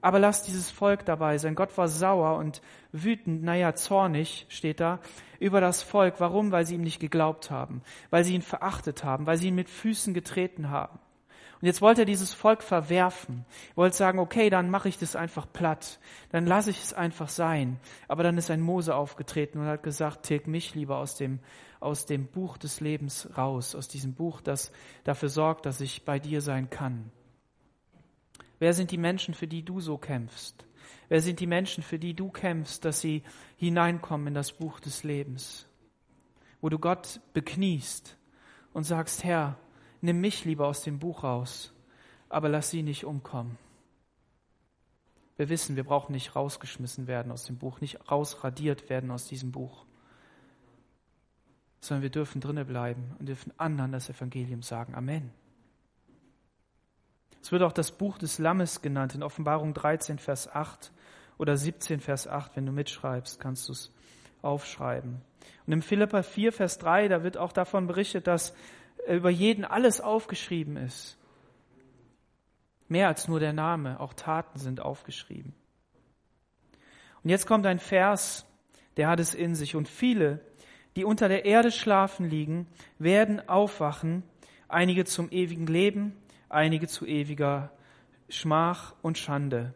[0.00, 1.54] aber lass dieses Volk dabei sein.
[1.54, 5.00] Gott war sauer und wütend, naja, zornig steht da,
[5.40, 6.16] über das Volk.
[6.18, 6.52] Warum?
[6.52, 9.70] Weil sie ihm nicht geglaubt haben, weil sie ihn verachtet haben, weil sie ihn mit
[9.70, 10.98] Füßen getreten haben.
[11.62, 13.44] Und jetzt wollte er dieses Volk verwerfen.
[13.70, 16.00] Er wollte sagen, okay, dann mache ich das einfach platt.
[16.30, 17.78] Dann lasse ich es einfach sein.
[18.08, 21.38] Aber dann ist ein Mose aufgetreten und hat gesagt, tilg mich lieber aus dem,
[21.78, 24.72] aus dem Buch des Lebens raus, aus diesem Buch, das
[25.04, 27.12] dafür sorgt, dass ich bei dir sein kann.
[28.58, 30.66] Wer sind die Menschen, für die du so kämpfst?
[31.08, 33.22] Wer sind die Menschen, für die du kämpfst, dass sie
[33.56, 35.68] hineinkommen in das Buch des Lebens?
[36.60, 38.16] Wo du Gott bekniest
[38.72, 39.58] und sagst, Herr,
[40.02, 41.72] nimm mich lieber aus dem Buch raus,
[42.28, 43.58] aber lass sie nicht umkommen.
[45.36, 49.50] Wir wissen, wir brauchen nicht rausgeschmissen werden aus dem Buch, nicht rausradiert werden aus diesem
[49.50, 49.86] Buch,
[51.80, 54.94] sondern wir dürfen drinnen bleiben und dürfen anderen das Evangelium sagen.
[54.94, 55.32] Amen.
[57.40, 60.92] Es wird auch das Buch des Lammes genannt in Offenbarung 13, Vers 8
[61.38, 62.54] oder 17, Vers 8.
[62.54, 63.92] Wenn du mitschreibst, kannst du es
[64.42, 65.20] aufschreiben.
[65.66, 68.54] Und im Philippa 4, Vers 3, da wird auch davon berichtet, dass
[69.08, 71.18] über jeden alles aufgeschrieben ist.
[72.88, 75.54] Mehr als nur der Name, auch Taten sind aufgeschrieben.
[77.22, 78.46] Und jetzt kommt ein Vers,
[78.96, 79.76] der hat es in sich.
[79.76, 80.40] Und viele,
[80.96, 82.66] die unter der Erde schlafen liegen,
[82.98, 84.22] werden aufwachen,
[84.68, 86.16] einige zum ewigen Leben,
[86.48, 87.70] einige zu ewiger
[88.28, 89.74] Schmach und Schande.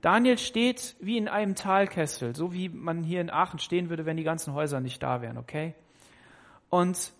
[0.00, 4.18] Daniel steht wie in einem Talkessel, so wie man hier in Aachen stehen würde, wenn
[4.18, 5.74] die ganzen Häuser nicht da wären, okay?
[6.68, 7.12] Und,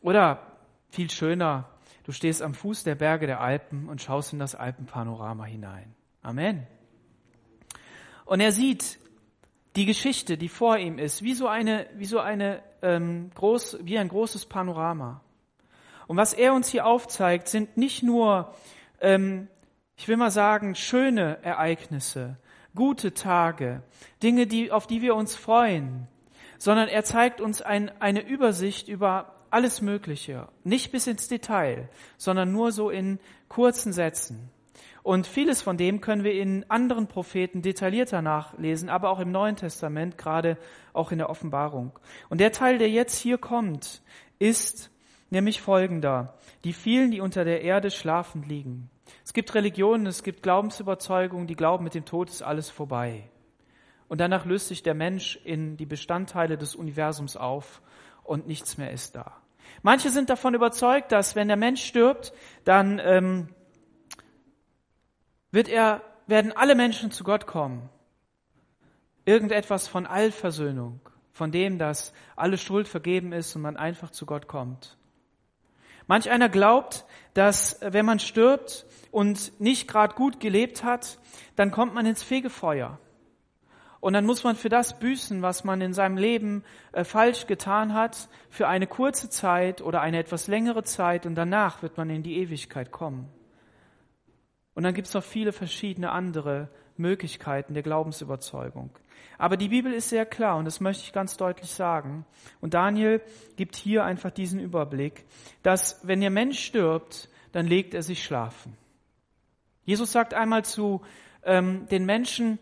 [0.00, 0.49] oder
[0.90, 1.68] viel schöner,
[2.04, 5.94] du stehst am Fuß der Berge der Alpen und schaust in das Alpenpanorama hinein.
[6.22, 6.66] Amen.
[8.24, 8.98] Und er sieht
[9.76, 13.98] die Geschichte, die vor ihm ist, wie so eine, wie so eine ähm, groß, wie
[13.98, 15.22] ein großes Panorama.
[16.06, 18.52] Und was er uns hier aufzeigt, sind nicht nur,
[19.00, 19.48] ähm,
[19.96, 22.36] ich will mal sagen, schöne Ereignisse,
[22.74, 23.82] gute Tage,
[24.22, 26.08] Dinge, die, auf die wir uns freuen,
[26.58, 32.52] sondern er zeigt uns ein, eine Übersicht über alles Mögliche, nicht bis ins Detail, sondern
[32.52, 34.50] nur so in kurzen Sätzen.
[35.02, 39.56] Und vieles von dem können wir in anderen Propheten detaillierter nachlesen, aber auch im Neuen
[39.56, 40.58] Testament, gerade
[40.92, 41.98] auch in der Offenbarung.
[42.28, 44.02] Und der Teil, der jetzt hier kommt,
[44.38, 44.90] ist
[45.30, 46.34] nämlich folgender.
[46.64, 48.90] Die vielen, die unter der Erde schlafend liegen.
[49.24, 53.30] Es gibt Religionen, es gibt Glaubensüberzeugungen, die glauben, mit dem Tod ist alles vorbei.
[54.08, 57.80] Und danach löst sich der Mensch in die Bestandteile des Universums auf
[58.22, 59.36] und nichts mehr ist da.
[59.82, 62.32] Manche sind davon überzeugt, dass wenn der Mensch stirbt,
[62.64, 63.48] dann ähm,
[65.50, 67.88] wird er, werden alle Menschen zu Gott kommen.
[69.24, 71.00] Irgendetwas von Allversöhnung,
[71.32, 74.96] von dem, dass alle Schuld vergeben ist und man einfach zu Gott kommt.
[76.06, 77.04] Manch einer glaubt,
[77.34, 81.18] dass wenn man stirbt und nicht gerade gut gelebt hat,
[81.56, 82.98] dann kommt man ins Fegefeuer.
[84.00, 87.92] Und dann muss man für das büßen, was man in seinem Leben äh, falsch getan
[87.92, 92.22] hat, für eine kurze Zeit oder eine etwas längere Zeit und danach wird man in
[92.22, 93.28] die Ewigkeit kommen.
[94.74, 98.90] Und dann gibt es noch viele verschiedene andere Möglichkeiten der Glaubensüberzeugung.
[99.36, 102.24] Aber die Bibel ist sehr klar und das möchte ich ganz deutlich sagen.
[102.60, 103.20] Und Daniel
[103.56, 105.24] gibt hier einfach diesen Überblick,
[105.62, 108.76] dass wenn der Mensch stirbt, dann legt er sich schlafen.
[109.84, 111.00] Jesus sagt einmal zu
[111.42, 112.58] ähm, den Menschen,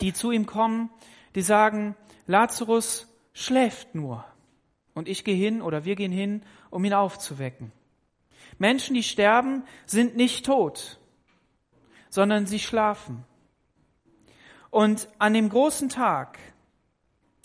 [0.00, 0.90] die zu ihm kommen,
[1.34, 4.24] die sagen, Lazarus schläft nur.
[4.94, 7.72] Und ich gehe hin oder wir gehen hin, um ihn aufzuwecken.
[8.58, 11.00] Menschen, die sterben, sind nicht tot,
[12.08, 13.24] sondern sie schlafen.
[14.70, 16.38] Und an dem großen Tag,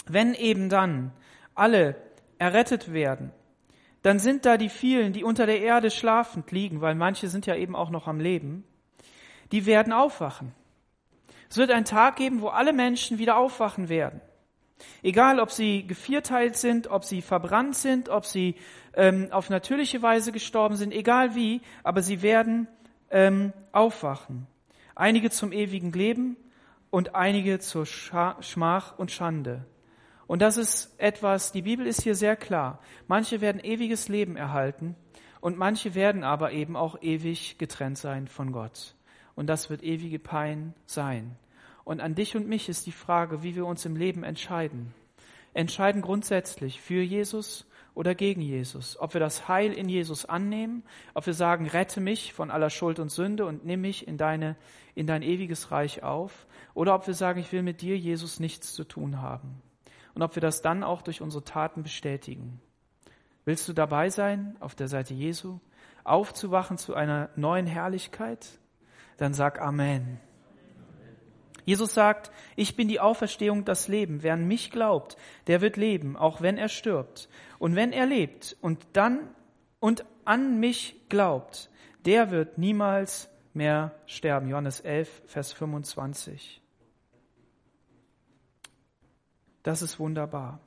[0.05, 1.12] wenn eben dann
[1.55, 1.95] alle
[2.38, 3.31] errettet werden,
[4.01, 7.55] dann sind da die vielen, die unter der Erde schlafend liegen, weil manche sind ja
[7.55, 8.63] eben auch noch am Leben,
[9.51, 10.53] die werden aufwachen.
[11.49, 14.21] Es wird einen Tag geben, wo alle Menschen wieder aufwachen werden.
[15.01, 18.55] Egal, ob sie gevierteilt sind, ob sie verbrannt sind, ob sie
[18.93, 22.67] ähm, auf natürliche Weise gestorben sind, egal wie, aber sie werden
[23.09, 24.47] ähm, aufwachen.
[24.95, 26.38] Einige zum ewigen Leben
[26.91, 29.65] und einige zur Schmach und Schande.
[30.27, 32.79] Und das ist etwas, die Bibel ist hier sehr klar.
[33.07, 34.95] Manche werden ewiges Leben erhalten
[35.41, 38.95] und manche werden aber eben auch ewig getrennt sein von Gott.
[39.39, 41.38] Und das wird ewige Pein sein.
[41.86, 44.93] Und an dich und mich ist die Frage, wie wir uns im Leben entscheiden.
[45.54, 48.99] Entscheiden grundsätzlich für Jesus oder gegen Jesus.
[48.99, 52.99] Ob wir das Heil in Jesus annehmen, ob wir sagen, rette mich von aller Schuld
[52.99, 54.58] und Sünde und nimm mich in, deine,
[54.93, 56.45] in dein ewiges Reich auf.
[56.73, 59.62] Oder ob wir sagen, ich will mit dir, Jesus, nichts zu tun haben.
[60.15, 62.60] Und ob wir das dann auch durch unsere Taten bestätigen.
[63.45, 65.62] Willst du dabei sein, auf der Seite Jesu,
[66.04, 68.60] aufzuwachen zu einer neuen Herrlichkeit?
[69.19, 70.19] Dann sag Amen.
[71.65, 74.23] Jesus sagt, ich bin die Auferstehung, das Leben.
[74.23, 77.29] Wer an mich glaubt, der wird leben, auch wenn er stirbt.
[77.60, 79.29] Und wenn er lebt und dann
[79.79, 81.69] und an mich glaubt,
[82.05, 84.49] der wird niemals mehr sterben.
[84.49, 86.62] Johannes 11, Vers 25.
[89.63, 90.62] Das ist wunderbar.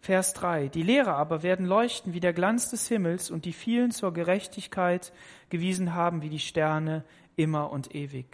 [0.00, 0.68] Vers 3.
[0.68, 5.12] Die Lehrer aber werden leuchten wie der Glanz des Himmels und die vielen zur Gerechtigkeit
[5.50, 7.04] gewiesen haben wie die Sterne
[7.38, 8.26] immer und ewig.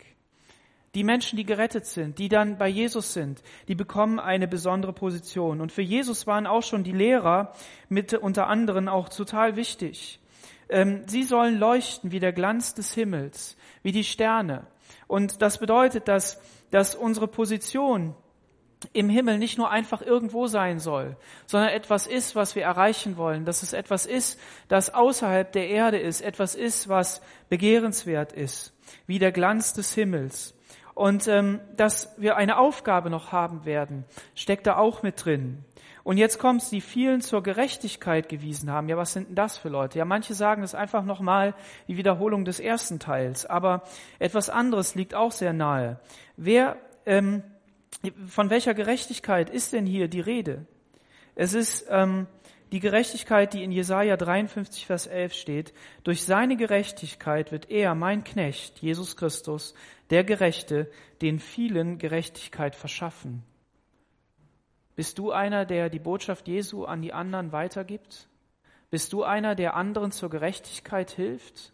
[0.94, 5.60] Die Menschen, die gerettet sind, die dann bei Jesus sind, die bekommen eine besondere Position.
[5.60, 7.52] Und für Jesus waren auch schon die Lehrer
[7.88, 10.20] mit unter anderem auch total wichtig.
[10.68, 14.66] Ähm, sie sollen leuchten wie der Glanz des Himmels, wie die Sterne.
[15.08, 16.40] Und das bedeutet, dass,
[16.70, 18.14] dass unsere Position
[18.92, 23.44] im Himmel nicht nur einfach irgendwo sein soll, sondern etwas ist, was wir erreichen wollen,
[23.44, 24.38] dass es etwas ist,
[24.68, 28.73] das außerhalb der Erde ist, etwas ist, was begehrenswert ist,
[29.07, 30.54] wie der Glanz des Himmels.
[30.94, 34.04] Und ähm, dass wir eine Aufgabe noch haben werden,
[34.35, 35.64] steckt da auch mit drin.
[36.04, 38.88] Und jetzt kommt's, die vielen zur Gerechtigkeit gewiesen haben.
[38.88, 39.98] Ja, was sind denn das für Leute?
[39.98, 41.54] Ja, manche sagen es einfach nochmal
[41.88, 43.46] die Wiederholung des ersten Teils.
[43.46, 43.83] Aber
[44.18, 45.98] etwas anderes liegt auch sehr nahe.
[46.37, 46.76] Wer,
[47.07, 47.42] ähm,
[48.26, 50.66] von welcher Gerechtigkeit ist denn hier die Rede?
[51.35, 52.26] Es ist ähm,
[52.74, 55.74] die Gerechtigkeit, die in Jesaja 53, Vers 11 steht.
[56.02, 59.74] Durch seine Gerechtigkeit wird er, mein Knecht, Jesus Christus,
[60.10, 60.90] der Gerechte,
[61.22, 63.44] den vielen Gerechtigkeit verschaffen.
[64.96, 68.28] Bist du einer, der die Botschaft Jesu an die anderen weitergibt?
[68.90, 71.72] Bist du einer, der anderen zur Gerechtigkeit hilft?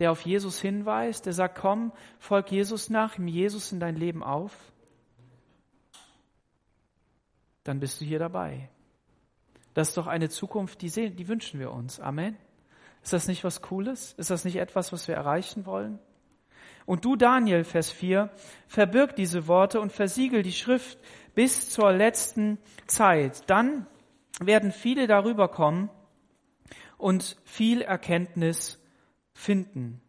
[0.00, 4.22] Der auf Jesus hinweist, der sagt, komm, folg Jesus nach, nimm Jesus in dein Leben
[4.22, 4.52] auf?
[7.64, 8.68] Dann bist du hier dabei.
[9.76, 12.00] Das ist doch eine Zukunft, die, sehen, die wünschen wir uns.
[12.00, 12.34] Amen.
[13.02, 14.14] Ist das nicht was Cooles?
[14.14, 15.98] Ist das nicht etwas, was wir erreichen wollen?
[16.86, 18.30] Und du, Daniel, Vers 4,
[18.68, 20.98] verbirg diese Worte und versiegel die Schrift
[21.34, 23.50] bis zur letzten Zeit.
[23.50, 23.86] Dann
[24.40, 25.90] werden viele darüber kommen
[26.96, 28.82] und viel Erkenntnis
[29.34, 30.00] finden.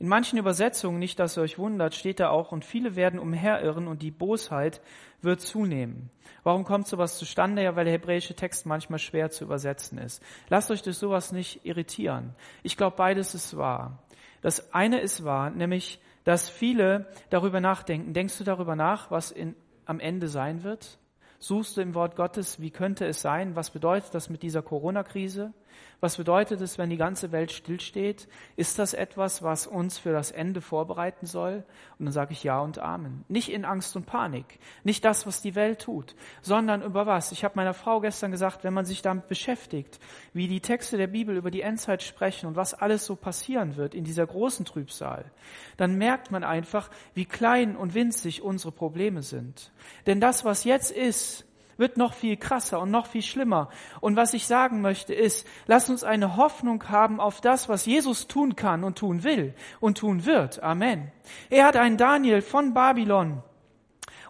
[0.00, 3.86] In manchen Übersetzungen, nicht dass ihr euch wundert, steht da auch, und viele werden umherirren
[3.86, 4.80] und die Bosheit
[5.20, 6.10] wird zunehmen.
[6.42, 7.62] Warum kommt sowas zustande?
[7.62, 10.22] Ja, weil der hebräische Text manchmal schwer zu übersetzen ist.
[10.48, 12.34] Lasst euch durch sowas nicht irritieren.
[12.62, 14.02] Ich glaube, beides ist wahr.
[14.40, 18.14] Das eine ist wahr, nämlich, dass viele darüber nachdenken.
[18.14, 20.98] Denkst du darüber nach, was in, am Ende sein wird?
[21.40, 23.54] Suchst du im Wort Gottes, wie könnte es sein?
[23.54, 25.52] Was bedeutet das mit dieser Corona-Krise?
[26.00, 28.26] Was bedeutet es, wenn die ganze Welt stillsteht?
[28.56, 31.62] Ist das etwas, was uns für das Ende vorbereiten soll?
[31.98, 33.24] Und dann sage ich Ja und Amen.
[33.28, 37.32] Nicht in Angst und Panik, nicht das, was die Welt tut, sondern über was?
[37.32, 40.00] Ich habe meiner Frau gestern gesagt, wenn man sich damit beschäftigt,
[40.32, 43.94] wie die Texte der Bibel über die Endzeit sprechen und was alles so passieren wird
[43.94, 45.30] in dieser großen Trübsal,
[45.76, 49.70] dann merkt man einfach, wie klein und winzig unsere Probleme sind.
[50.06, 51.44] Denn das, was jetzt ist,
[51.80, 53.70] wird noch viel krasser und noch viel schlimmer.
[54.00, 58.28] Und was ich sagen möchte ist, lass uns eine Hoffnung haben auf das, was Jesus
[58.28, 60.62] tun kann und tun will und tun wird.
[60.62, 61.10] Amen.
[61.48, 63.42] Er hat einen Daniel von Babylon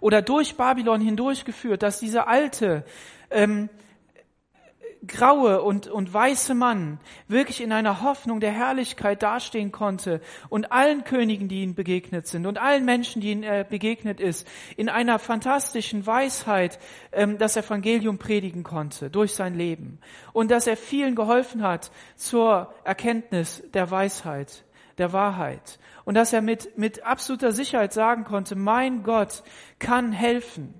[0.00, 2.84] oder durch Babylon hindurchgeführt, dass dieser alte,
[3.30, 3.68] ähm,
[5.06, 11.04] graue und, und weiße Mann wirklich in einer Hoffnung der Herrlichkeit dastehen konnte und allen
[11.04, 14.46] Königen, die ihm begegnet sind und allen Menschen, die ihm äh, begegnet ist,
[14.76, 16.78] in einer fantastischen Weisheit
[17.12, 19.98] ähm, das Evangelium predigen konnte durch sein Leben
[20.32, 24.64] und dass er vielen geholfen hat zur Erkenntnis der Weisheit
[24.98, 25.78] der Wahrheit.
[26.04, 29.42] Und dass er mit, mit absoluter Sicherheit sagen konnte, mein Gott
[29.78, 30.79] kann helfen.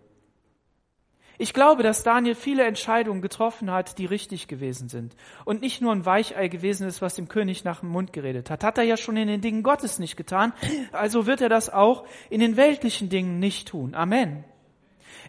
[1.41, 5.16] Ich glaube, dass Daniel viele Entscheidungen getroffen hat, die richtig gewesen sind.
[5.47, 8.62] Und nicht nur ein Weichei gewesen ist, was dem König nach dem Mund geredet hat.
[8.62, 10.53] Hat er ja schon in den Dingen Gottes nicht getan.
[10.93, 13.95] Also wird er das auch in den weltlichen Dingen nicht tun.
[13.95, 14.45] Amen.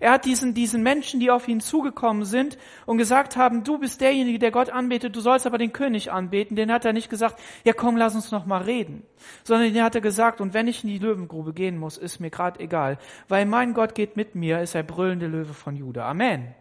[0.01, 4.01] Er hat diesen, diesen Menschen, die auf ihn zugekommen sind und gesagt haben, du bist
[4.01, 7.39] derjenige, der Gott anbetet, du sollst aber den König anbeten, den hat er nicht gesagt,
[7.63, 9.03] ja komm, lass uns noch mal reden,
[9.43, 12.31] sondern den hat er gesagt, und wenn ich in die Löwengrube gehen muss, ist mir
[12.31, 12.97] gerade egal,
[13.27, 16.09] weil mein Gott geht mit mir, ist er brüllende Löwe von Juda.
[16.09, 16.55] Amen.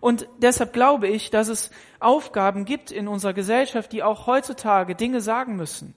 [0.00, 5.20] Und deshalb glaube ich, dass es Aufgaben gibt in unserer Gesellschaft, die auch heutzutage Dinge
[5.20, 5.94] sagen müssen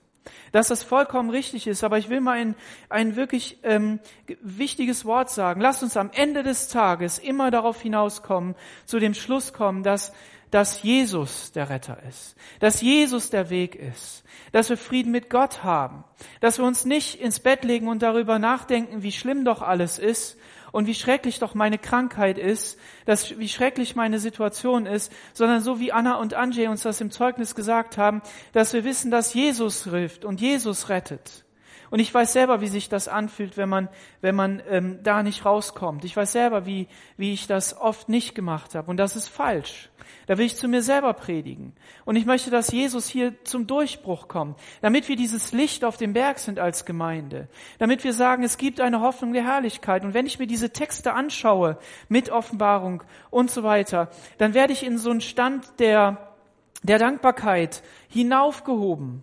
[0.52, 1.84] dass das vollkommen richtig ist.
[1.84, 2.54] Aber ich will mal ein,
[2.88, 4.00] ein wirklich ähm,
[4.40, 5.60] wichtiges Wort sagen.
[5.60, 8.54] Lasst uns am Ende des Tages immer darauf hinauskommen,
[8.84, 10.12] zu dem Schluss kommen, dass,
[10.50, 15.64] dass Jesus der Retter ist, dass Jesus der Weg ist, dass wir Frieden mit Gott
[15.64, 16.04] haben,
[16.40, 20.36] dass wir uns nicht ins Bett legen und darüber nachdenken, wie schlimm doch alles ist,
[20.72, 25.78] und wie schrecklich doch meine Krankheit ist, dass, wie schrecklich meine Situation ist, sondern so
[25.78, 29.84] wie Anna und Anjay uns das im Zeugnis gesagt haben, dass wir wissen, dass Jesus
[29.84, 31.44] hilft und Jesus rettet.
[31.90, 33.90] Und ich weiß selber, wie sich das anfühlt, wenn man,
[34.22, 36.06] wenn man ähm, da nicht rauskommt.
[36.06, 38.90] Ich weiß selber, wie, wie ich das oft nicht gemacht habe.
[38.90, 39.90] Und das ist falsch.
[40.26, 41.74] Da will ich zu mir selber predigen.
[42.04, 46.12] Und ich möchte, dass Jesus hier zum Durchbruch kommt, damit wir dieses Licht auf dem
[46.12, 47.48] Berg sind als Gemeinde,
[47.78, 50.04] damit wir sagen, es gibt eine Hoffnung der Herrlichkeit.
[50.04, 51.78] Und wenn ich mir diese Texte anschaue
[52.08, 56.34] mit Offenbarung und so weiter, dann werde ich in so einen Stand der,
[56.82, 59.22] der Dankbarkeit hinaufgehoben.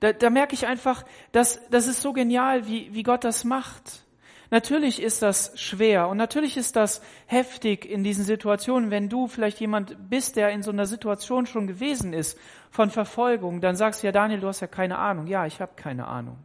[0.00, 4.04] Da, da merke ich einfach, dass das ist so genial, wie, wie Gott das macht.
[4.50, 8.90] Natürlich ist das schwer und natürlich ist das heftig in diesen Situationen.
[8.90, 12.36] Wenn du vielleicht jemand bist, der in so einer Situation schon gewesen ist
[12.70, 15.28] von Verfolgung, dann sagst du ja, Daniel, du hast ja keine Ahnung.
[15.28, 16.38] Ja, ich habe keine Ahnung.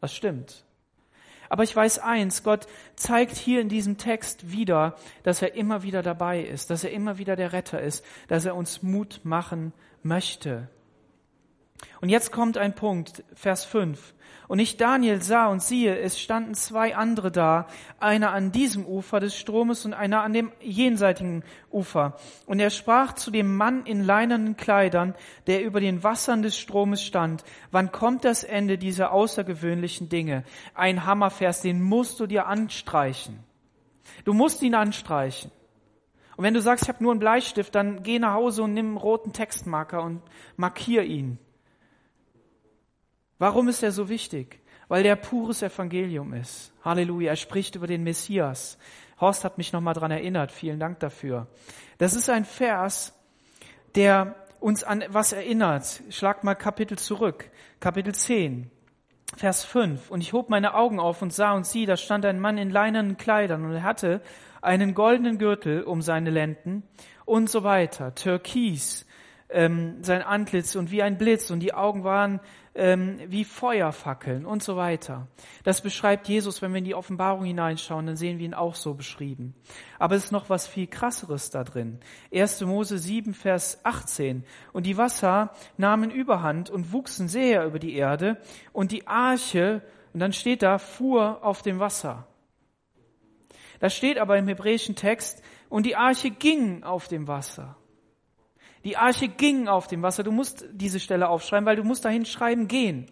[0.00, 0.64] Das stimmt.
[1.48, 2.66] Aber ich weiß eins, Gott
[2.96, 7.18] zeigt hier in diesem Text wieder, dass er immer wieder dabei ist, dass er immer
[7.18, 9.72] wieder der Retter ist, dass er uns Mut machen
[10.02, 10.68] möchte.
[12.00, 14.14] Und jetzt kommt ein Punkt, Vers 5.
[14.48, 17.68] Und ich Daniel sah und siehe, es standen zwei andere da,
[17.98, 22.18] einer an diesem Ufer des Stromes und einer an dem jenseitigen Ufer.
[22.44, 25.14] Und er sprach zu dem Mann in leinenen Kleidern,
[25.46, 30.44] der über den Wassern des Stromes stand, wann kommt das Ende dieser außergewöhnlichen Dinge?
[30.74, 33.38] Ein Hammervers, den musst du dir anstreichen.
[34.24, 35.50] Du musst ihn anstreichen.
[36.36, 38.88] Und wenn du sagst, ich habe nur einen Bleistift, dann geh nach Hause und nimm
[38.88, 40.22] einen roten Textmarker und
[40.56, 41.38] markier ihn.
[43.42, 44.60] Warum ist er so wichtig?
[44.86, 46.72] Weil der pures Evangelium ist.
[46.84, 47.32] Halleluja.
[47.32, 48.78] Er spricht über den Messias.
[49.20, 50.52] Horst hat mich nochmal dran erinnert.
[50.52, 51.48] Vielen Dank dafür.
[51.98, 53.12] Das ist ein Vers,
[53.96, 56.04] der uns an was erinnert.
[56.10, 57.50] Schlag mal Kapitel zurück.
[57.80, 58.70] Kapitel 10.
[59.36, 60.12] Vers 5.
[60.12, 62.70] Und ich hob meine Augen auf und sah und sieh, da stand ein Mann in
[62.70, 64.22] leinenen Kleidern und er hatte
[64.60, 66.84] einen goldenen Gürtel um seine Lenden
[67.24, 68.14] und so weiter.
[68.14, 69.04] Türkis,
[69.48, 72.40] ähm, sein Antlitz und wie ein Blitz und die Augen waren
[72.74, 75.28] ähm, wie Feuerfackeln und so weiter.
[75.64, 78.94] Das beschreibt Jesus, wenn wir in die Offenbarung hineinschauen, dann sehen wir ihn auch so
[78.94, 79.54] beschrieben.
[79.98, 82.00] Aber es ist noch was viel krasseres da drin.
[82.32, 82.62] 1.
[82.62, 84.44] Mose 7, Vers 18.
[84.72, 88.38] Und die Wasser nahmen Überhand und wuchsen sehr über die Erde
[88.72, 89.82] und die Arche,
[90.14, 92.26] und dann steht da, fuhr auf dem Wasser.
[93.80, 97.76] Da steht aber im hebräischen Text, und die Arche ging auf dem Wasser.
[98.84, 100.22] Die Arche ging auf dem Wasser.
[100.22, 103.10] Du musst diese Stelle aufschreiben, weil du musst dahin schreiben gehen.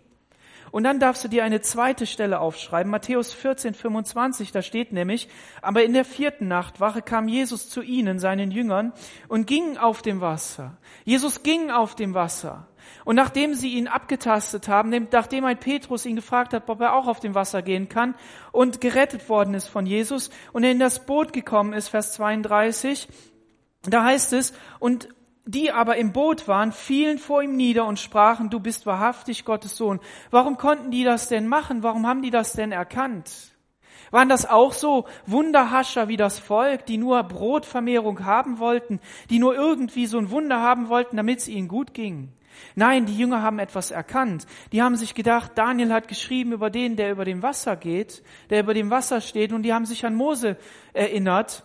[0.71, 5.29] Und dann darfst du dir eine zweite Stelle aufschreiben, Matthäus 14, 25, da steht nämlich,
[5.63, 8.93] aber in der vierten Nachtwache kam Jesus zu ihnen, seinen Jüngern,
[9.29, 10.77] und ging auf dem Wasser.
[11.05, 12.69] Jesus ging auf dem Wasser.
[13.05, 17.09] Und nachdem sie ihn abgetastet haben, nachdem ein Petrus ihn gefragt hat, ob er auch
[17.09, 18.15] auf dem Wasser gehen kann
[18.53, 23.09] und gerettet worden ist von Jesus und er in das Boot gekommen ist, Vers 32,
[23.83, 25.09] da heißt es, und
[25.45, 29.77] die aber im Boot waren, fielen vor ihm nieder und sprachen, du bist wahrhaftig Gottes
[29.77, 30.01] Sohn.
[30.31, 31.83] Warum konnten die das denn machen?
[31.83, 33.57] Warum haben die das denn erkannt?
[34.11, 39.55] Waren das auch so Wunderhascher wie das Volk, die nur Brotvermehrung haben wollten, die nur
[39.55, 42.33] irgendwie so ein Wunder haben wollten, damit es ihnen gut ging?
[42.75, 44.47] Nein, die Jünger haben etwas erkannt.
[44.73, 48.61] Die haben sich gedacht, Daniel hat geschrieben über den, der über dem Wasser geht, der
[48.61, 50.57] über dem Wasser steht, und die haben sich an Mose
[50.93, 51.65] erinnert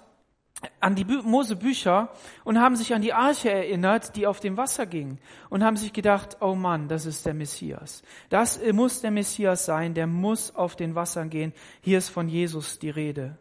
[0.80, 2.09] an die Mosebücher
[2.43, 5.93] und haben sich an die Arche erinnert, die auf dem Wasser ging und haben sich
[5.93, 8.03] gedacht, oh Mann, das ist der Messias.
[8.30, 11.53] Das muss der Messias sein, der muss auf den Wassern gehen.
[11.82, 13.38] Hier ist von Jesus die Rede.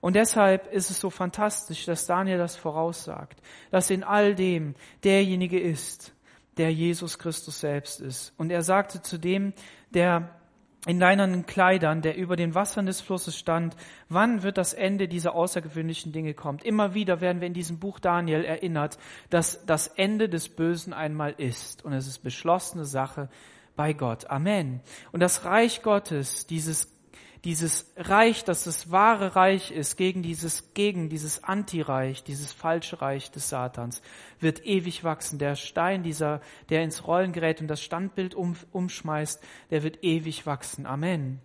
[0.00, 3.40] Und deshalb ist es so fantastisch, dass Daniel das voraussagt,
[3.70, 4.74] dass in all dem
[5.04, 6.14] derjenige ist,
[6.56, 8.32] der Jesus Christus selbst ist.
[8.38, 9.52] Und er sagte zu dem,
[9.90, 10.39] der
[10.86, 13.76] in leinenen Kleidern, der über den Wassern des Flusses stand,
[14.08, 16.58] wann wird das Ende dieser außergewöhnlichen Dinge kommen?
[16.60, 21.34] Immer wieder werden wir in diesem Buch Daniel erinnert, dass das Ende des Bösen einmal
[21.36, 21.84] ist.
[21.84, 23.28] Und es ist beschlossene Sache
[23.76, 24.30] bei Gott.
[24.30, 24.80] Amen.
[25.12, 26.99] Und das Reich Gottes, dieses
[27.44, 33.30] dieses Reich, das das wahre Reich ist, gegen dieses, gegen dieses Antireich, dieses falsche Reich
[33.30, 34.02] des Satans,
[34.40, 35.38] wird ewig wachsen.
[35.38, 40.44] Der Stein, dieser, der ins Rollen gerät und das Standbild um, umschmeißt, der wird ewig
[40.44, 40.84] wachsen.
[40.84, 41.40] Amen.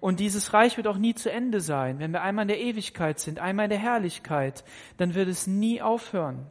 [0.00, 1.98] Und dieses Reich wird auch nie zu Ende sein.
[1.98, 4.64] Wenn wir einmal in der Ewigkeit sind, einmal in der Herrlichkeit,
[4.96, 6.50] dann wird es nie aufhören.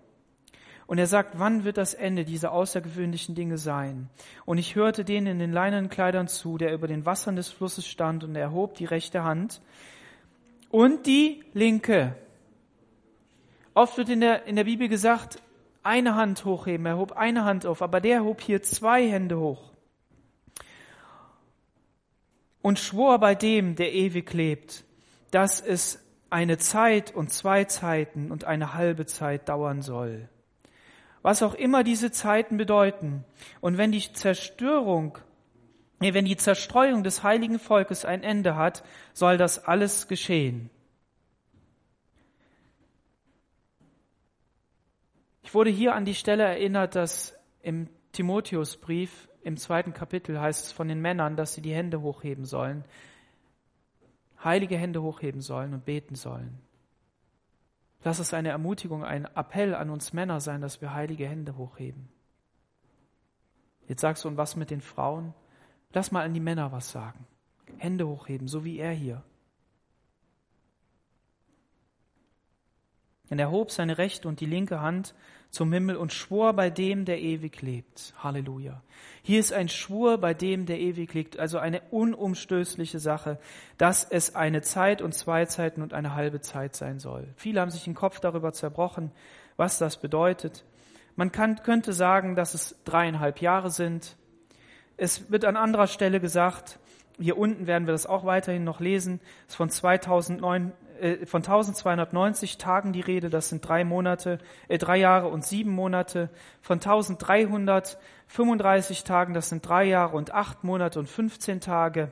[0.88, 4.10] Und er sagt, wann wird das Ende dieser außergewöhnlichen Dinge sein?
[4.46, 7.88] Und ich hörte den in den leinenen Kleidern zu, der über den Wassern des Flusses
[7.88, 9.62] stand und er erhob die rechte Hand
[10.70, 12.16] und die linke.
[13.74, 15.42] Oft wird in der, in der Bibel gesagt,
[15.82, 19.72] eine Hand hochheben, er hob eine Hand auf, aber der hob hier zwei Hände hoch.
[22.62, 24.84] Und schwor bei dem, der ewig lebt,
[25.32, 30.30] dass es eine Zeit und zwei Zeiten und eine halbe Zeit dauern soll
[31.26, 33.26] was auch immer diese Zeiten bedeuten.
[33.60, 35.18] Und wenn die Zerstörung,
[35.98, 40.70] wenn die Zerstreuung des heiligen Volkes ein Ende hat, soll das alles geschehen.
[45.42, 50.72] Ich wurde hier an die Stelle erinnert, dass im Timotheusbrief im zweiten Kapitel heißt es
[50.74, 52.86] von den Männern, dass sie die Hände hochheben sollen,
[54.44, 56.65] heilige Hände hochheben sollen und beten sollen.
[58.06, 62.08] Lass es eine Ermutigung, ein Appell an uns Männer sein, dass wir heilige Hände hochheben.
[63.88, 65.34] Jetzt sagst du, und was mit den Frauen?
[65.92, 67.26] Lass mal an die Männer was sagen.
[67.80, 69.24] Hände hochheben, so wie er hier.
[73.30, 75.16] Und er hob seine rechte und die linke Hand
[75.56, 78.14] zum Himmel und schwor bei dem, der ewig lebt.
[78.22, 78.82] Halleluja.
[79.24, 83.40] Hier ist ein Schwur bei dem, der ewig lebt, also eine unumstößliche Sache,
[83.78, 87.28] dass es eine Zeit und zwei Zeiten und eine halbe Zeit sein soll.
[87.38, 89.12] Viele haben sich den Kopf darüber zerbrochen,
[89.56, 90.66] was das bedeutet.
[91.16, 94.18] Man kann, könnte sagen, dass es dreieinhalb Jahre sind.
[94.98, 96.80] Es wird an anderer Stelle gesagt,
[97.18, 101.42] hier unten werden wir das auch weiterhin noch lesen, es ist von 2009, äh, von
[101.42, 104.38] 1290 Tagen die Rede, das sind drei Monate,
[104.68, 106.30] äh, drei Jahre und sieben Monate,
[106.62, 112.12] von 1335 Tagen, das sind drei Jahre und acht Monate und 15 Tage.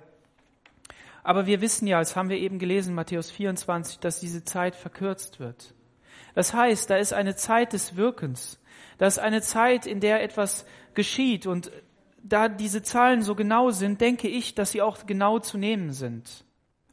[1.24, 5.40] Aber wir wissen ja, das haben wir eben gelesen, Matthäus 24, dass diese Zeit verkürzt
[5.40, 5.74] wird.
[6.36, 8.60] Das heißt, da ist eine Zeit des Wirkens.
[8.98, 11.48] Das ist eine Zeit, in der etwas geschieht.
[11.48, 11.72] Und
[12.22, 16.44] da diese Zahlen so genau sind, denke ich, dass sie auch genau zu nehmen sind.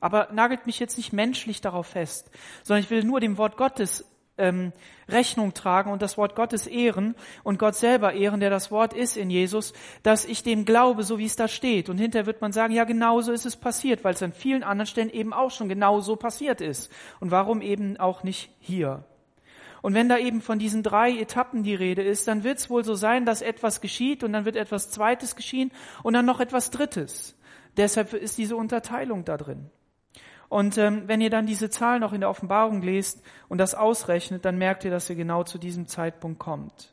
[0.01, 2.30] Aber nagelt mich jetzt nicht menschlich darauf fest,
[2.62, 4.05] sondern ich will nur dem Wort Gottes
[4.40, 4.72] ähm,
[5.09, 9.16] Rechnung tragen und das Wort Gottes ehren und Gott selber ehren, der das Wort ist
[9.16, 9.72] in Jesus,
[10.03, 11.88] dass ich dem glaube, so wie es da steht.
[11.88, 14.62] Und hinterher wird man sagen, ja, genau so ist es passiert, weil es an vielen
[14.62, 16.90] anderen Stellen eben auch schon genau so passiert ist.
[17.20, 19.05] Und warum eben auch nicht hier?
[19.82, 22.84] Und wenn da eben von diesen drei Etappen die Rede ist, dann wird es wohl
[22.84, 25.70] so sein, dass etwas geschieht und dann wird etwas Zweites geschehen
[26.03, 27.36] und dann noch etwas Drittes.
[27.76, 29.70] Deshalb ist diese Unterteilung da drin.
[30.51, 34.44] Und ähm, wenn ihr dann diese Zahl noch in der Offenbarung lest und das ausrechnet,
[34.44, 36.92] dann merkt ihr, dass ihr genau zu diesem Zeitpunkt kommt.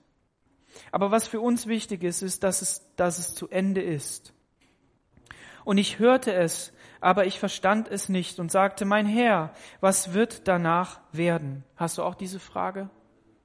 [0.92, 4.32] Aber was für uns wichtig ist, ist, dass es, dass es zu Ende ist.
[5.66, 10.48] Und ich hörte es, aber ich verstand es nicht und sagte, mein Herr, was wird
[10.48, 11.64] danach werden?
[11.78, 12.92] Hast du auch diese Frage?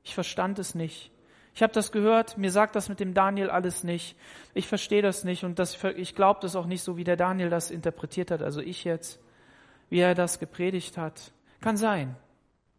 [0.04, 1.10] Ich verstand es nicht.
[1.54, 4.18] Ich habe das gehört, mir sagt das mit dem Daniel alles nicht.
[4.52, 7.48] Ich verstehe das nicht und das, ich glaube das auch nicht so, wie der Daniel
[7.48, 9.18] das interpretiert hat, also ich jetzt
[9.92, 11.32] wie er das gepredigt hat.
[11.60, 12.16] Kann sein.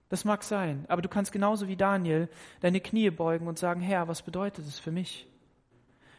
[0.09, 0.86] Das mag sein.
[0.88, 2.28] Aber du kannst genauso wie Daniel
[2.59, 5.28] deine Knie beugen und sagen, Herr, was bedeutet es für mich?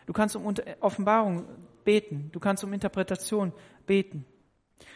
[0.06, 1.46] Du kannst um Offenbarung
[1.84, 2.30] beten.
[2.30, 3.52] Du kannst um Interpretation
[3.86, 4.24] beten.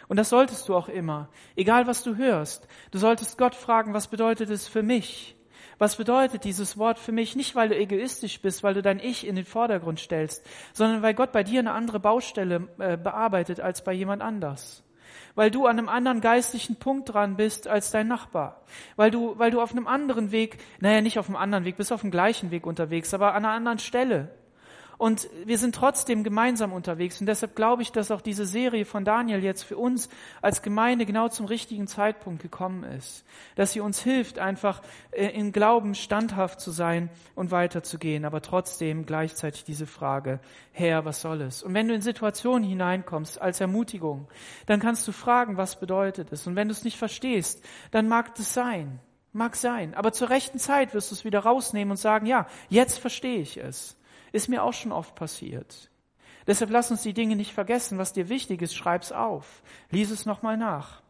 [0.07, 1.30] Und das solltest du auch immer.
[1.57, 2.68] Egal was du hörst.
[2.92, 5.34] Du solltest Gott fragen, was bedeutet es für mich?
[5.78, 7.34] Was bedeutet dieses Wort für mich?
[7.34, 11.14] Nicht, weil du egoistisch bist, weil du dein Ich in den Vordergrund stellst, sondern weil
[11.14, 14.84] Gott bei dir eine andere Baustelle äh, bearbeitet als bei jemand anders
[15.39, 18.61] weil du an einem anderen geistlichen Punkt dran bist als dein Nachbar,
[18.97, 21.93] weil du, weil du auf einem anderen Weg, naja, nicht auf einem anderen Weg, bist
[21.93, 24.30] auf dem gleichen Weg unterwegs, aber an einer anderen Stelle.
[24.99, 27.20] Und wir sind trotzdem gemeinsam unterwegs.
[27.20, 30.09] Und deshalb glaube ich, dass auch diese Serie von Daniel jetzt für uns
[30.42, 33.24] als Gemeinde genau zum richtigen Zeitpunkt gekommen ist.
[33.55, 34.82] Dass sie uns hilft, einfach
[35.12, 38.24] äh, im Glauben standhaft zu sein und weiterzugehen.
[38.24, 40.40] Aber trotzdem gleichzeitig diese Frage,
[40.72, 41.62] Herr, was soll es?
[41.62, 44.26] Und wenn du in Situationen hineinkommst als Ermutigung,
[44.66, 46.44] dann kannst du fragen, was bedeutet es?
[46.49, 48.99] Und wenn du es nicht verstehst, dann mag es sein.
[49.32, 49.94] Mag sein.
[49.94, 53.59] Aber zur rechten Zeit wirst du es wieder rausnehmen und sagen, ja, jetzt verstehe ich
[53.59, 53.97] es.
[54.33, 55.91] Ist mir auch schon oft passiert.
[56.47, 57.99] Deshalb lass uns die Dinge nicht vergessen.
[57.99, 59.62] Was dir wichtig ist, schreib's auf.
[59.91, 61.03] Lies es nochmal nach.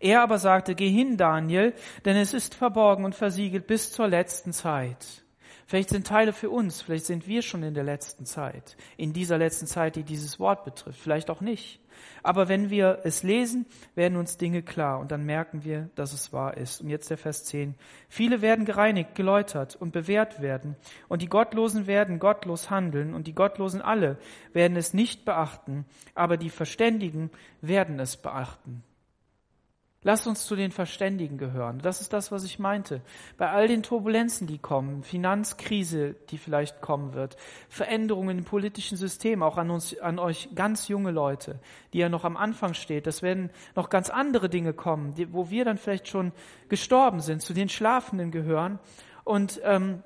[0.00, 4.52] Er aber sagte, geh hin, Daniel, denn es ist verborgen und versiegelt bis zur letzten
[4.52, 5.24] Zeit.
[5.66, 9.38] Vielleicht sind Teile für uns, vielleicht sind wir schon in der letzten Zeit, in dieser
[9.38, 11.80] letzten Zeit, die dieses Wort betrifft, vielleicht auch nicht.
[12.22, 16.32] Aber wenn wir es lesen, werden uns Dinge klar und dann merken wir, dass es
[16.32, 16.80] wahr ist.
[16.80, 17.74] Und jetzt der Vers 10.
[18.08, 20.76] Viele werden gereinigt, geläutert und bewährt werden
[21.08, 24.18] und die Gottlosen werden gottlos handeln und die Gottlosen alle
[24.52, 25.84] werden es nicht beachten,
[26.14, 27.30] aber die Verständigen
[27.60, 28.82] werden es beachten.
[30.02, 31.78] Lass uns zu den Verständigen gehören.
[31.80, 33.02] Das ist das, was ich meinte.
[33.36, 37.36] Bei all den Turbulenzen, die kommen, Finanzkrise, die vielleicht kommen wird,
[37.68, 41.60] Veränderungen im politischen System, auch an uns, an euch ganz junge Leute,
[41.92, 43.06] die ja noch am Anfang steht.
[43.06, 46.32] Das werden noch ganz andere Dinge kommen, die, wo wir dann vielleicht schon
[46.70, 48.78] gestorben sind, zu den Schlafenden gehören
[49.24, 50.02] und, ähm,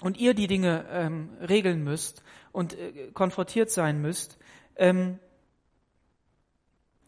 [0.00, 4.38] und ihr die Dinge ähm, regeln müsst und äh, konfrontiert sein müsst.
[4.76, 5.18] Ähm,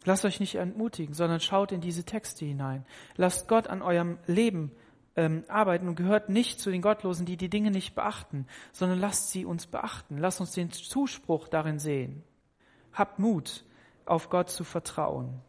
[0.07, 2.87] Lasst euch nicht entmutigen, sondern schaut in diese Texte hinein.
[3.17, 4.71] Lasst Gott an eurem Leben
[5.17, 9.31] ähm, arbeiten und gehört nicht zu den Gottlosen, die die Dinge nicht beachten, sondern lasst
[9.31, 10.19] sie uns beachten.
[10.19, 12.23] Lasst uns den Zuspruch darin sehen.
[12.93, 13.65] Habt Mut,
[14.05, 15.43] auf Gott zu vertrauen.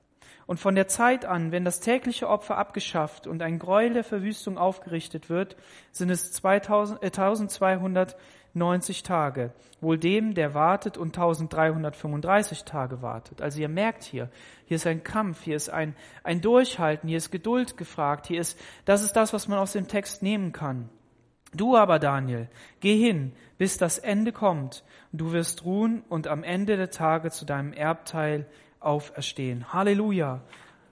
[0.48, 4.58] Und von der Zeit an, wenn das tägliche Opfer abgeschafft und ein Gräuel der Verwüstung
[4.58, 5.58] aufgerichtet wird,
[5.92, 8.16] sind es 2000, äh, 1200
[8.58, 13.42] 90 Tage, wohl dem, der wartet und 1335 Tage wartet.
[13.42, 14.30] Also ihr merkt hier,
[14.66, 18.60] hier ist ein Kampf, hier ist ein, ein Durchhalten, hier ist Geduld gefragt, hier ist,
[18.86, 20.90] das ist das, was man aus dem Text nehmen kann.
[21.54, 22.50] Du aber, Daniel,
[22.82, 24.84] geh hin, bis das Ende kommt,
[25.14, 28.46] du wirst ruhen und am Ende der Tage zu deinem Erbteil
[28.80, 29.74] auferstehen.
[29.74, 30.42] Halleluja.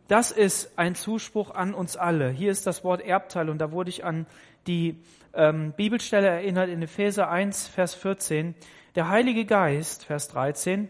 [0.07, 2.29] Das ist ein Zuspruch an uns alle.
[2.29, 4.27] Hier ist das Wort Erbteil und da wurde ich an
[4.67, 5.01] die
[5.33, 8.55] ähm, Bibelstelle erinnert in Epheser 1, Vers 14.
[8.95, 10.89] Der Heilige Geist, Vers 13,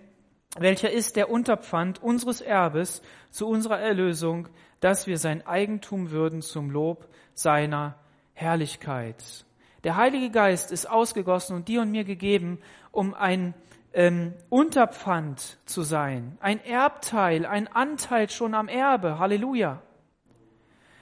[0.58, 3.02] welcher ist der Unterpfand unseres Erbes
[3.32, 4.48] zu unserer Erlösung,
[4.80, 7.96] dass wir sein Eigentum würden zum Lob seiner
[8.34, 9.46] Herrlichkeit.
[9.84, 12.60] Der Heilige Geist ist ausgegossen und dir und mir gegeben,
[12.92, 13.54] um ein
[13.94, 19.20] ähm, Unterpfand zu sein, ein Erbteil, ein Anteil schon am Erbe.
[19.20, 19.82] Halleluja.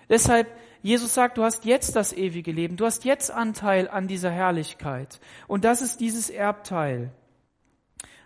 [0.10, 0.48] Deshalb
[0.84, 5.22] Jesus sagt, du hast jetzt das ewige Leben, du hast jetzt Anteil an dieser Herrlichkeit.
[5.48, 7.12] Und das ist dieses Erbteil.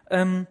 [0.10, 0.48] Ähm,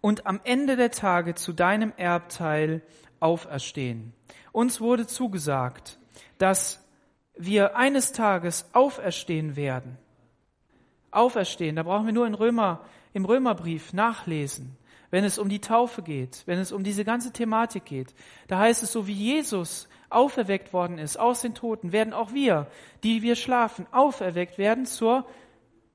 [0.00, 2.80] und am Ende der Tage zu deinem Erbteil
[3.20, 4.14] auferstehen.
[4.50, 5.98] Uns wurde zugesagt,
[6.38, 6.82] dass
[7.36, 9.98] wir eines Tages auferstehen werden.
[11.10, 12.80] Auferstehen, da brauchen wir nur in Römer,
[13.12, 14.78] im Römerbrief nachlesen
[15.10, 18.14] wenn es um die Taufe geht, wenn es um diese ganze Thematik geht.
[18.46, 22.66] Da heißt es so, wie Jesus auferweckt worden ist aus den Toten, werden auch wir,
[23.02, 25.26] die wir schlafen, auferweckt werden zur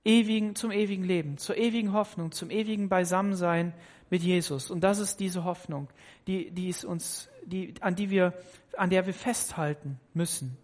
[0.03, 3.73] ewigen, zum ewigen Leben, zur ewigen Hoffnung, zum ewigen Beisammensein
[4.09, 4.71] mit Jesus.
[4.71, 5.89] Und das ist diese Hoffnung,
[6.27, 8.33] die, die ist uns, die, an die wir,
[8.77, 10.57] an der wir festhalten müssen.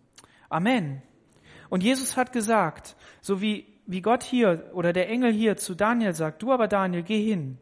[0.49, 1.01] Amen.
[1.69, 6.13] Und Jesus hat gesagt, so wie, wie Gott hier oder der Engel hier zu Daniel
[6.13, 7.57] sagt, du aber Daniel, geh hin,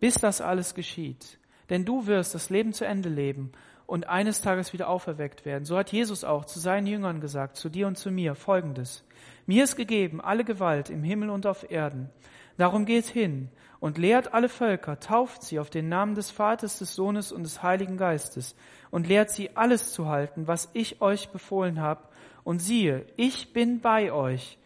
[0.00, 1.38] bis das alles geschieht.
[1.68, 3.52] Denn du wirst das Leben zu Ende leben
[3.86, 5.64] und eines Tages wieder auferweckt werden.
[5.64, 9.04] So hat Jesus auch zu seinen Jüngern gesagt, zu dir und zu mir, folgendes.
[9.46, 12.10] Mir ist gegeben alle Gewalt im Himmel und auf Erden.
[12.56, 16.94] Darum geht hin und lehrt alle Völker, tauft sie auf den Namen des Vaters, des
[16.94, 18.56] Sohnes und des Heiligen Geistes
[18.90, 22.02] und lehrt sie alles zu halten, was ich euch befohlen habe.
[22.44, 24.58] Und siehe, ich bin bei euch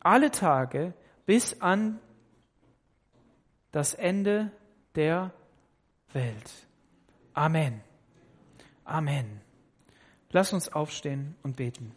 [0.00, 0.94] alle Tage
[1.24, 1.98] bis an
[3.72, 4.52] das Ende
[4.94, 5.32] der
[6.12, 6.50] Welt.
[7.34, 7.85] Amen.
[8.86, 9.40] Amen.
[10.30, 11.92] Lass uns aufstehen und beten.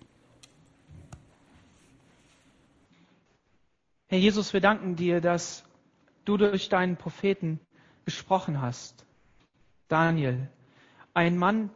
[4.08, 5.64] Herr Jesus, wir danken dir, dass
[6.26, 7.60] du durch deinen Propheten
[8.06, 9.06] gesprochen hast.
[9.88, 10.50] Daniel,
[11.14, 11.70] ein Mann,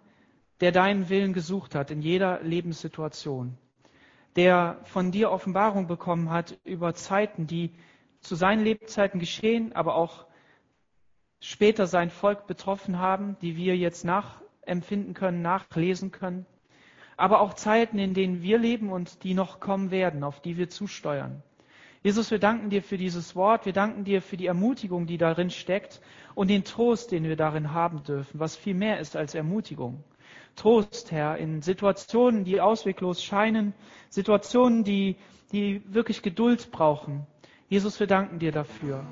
[0.61, 3.55] der deinen Willen gesucht hat in jeder Lebenssituation,
[4.35, 7.71] der von dir Offenbarung bekommen hat über Zeiten, die
[8.19, 10.25] zu seinen Lebzeiten geschehen, aber auch
[11.39, 14.05] später sein Volk betroffen haben, die wir jetzt
[14.65, 16.45] nachempfinden können, nachlesen können.
[17.15, 20.69] Aber auch Zeiten, in denen wir leben und die noch kommen werden, auf die wir
[20.69, 21.43] zusteuern.
[22.01, 25.49] Jesus, wir danken dir für dieses Wort, wir danken dir für die Ermutigung, die darin
[25.49, 26.01] steckt
[26.35, 30.03] und den Trost, den wir darin haben dürfen, was viel mehr ist als Ermutigung.
[30.55, 33.73] Trost, Herr, in Situationen, die ausweglos scheinen,
[34.09, 35.15] Situationen, die,
[35.53, 37.25] die wirklich Geduld brauchen,
[37.69, 39.05] Jesus, wir danken dir dafür.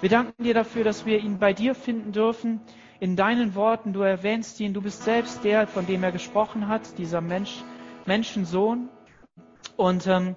[0.00, 2.60] Wir danken dir dafür, dass wir ihn bei dir finden dürfen,
[3.00, 3.92] in deinen Worten.
[3.92, 7.62] Du erwähnst ihn, du bist selbst der, von dem er gesprochen hat, dieser Mensch,
[8.04, 8.88] Menschensohn.
[9.76, 10.36] Und ähm,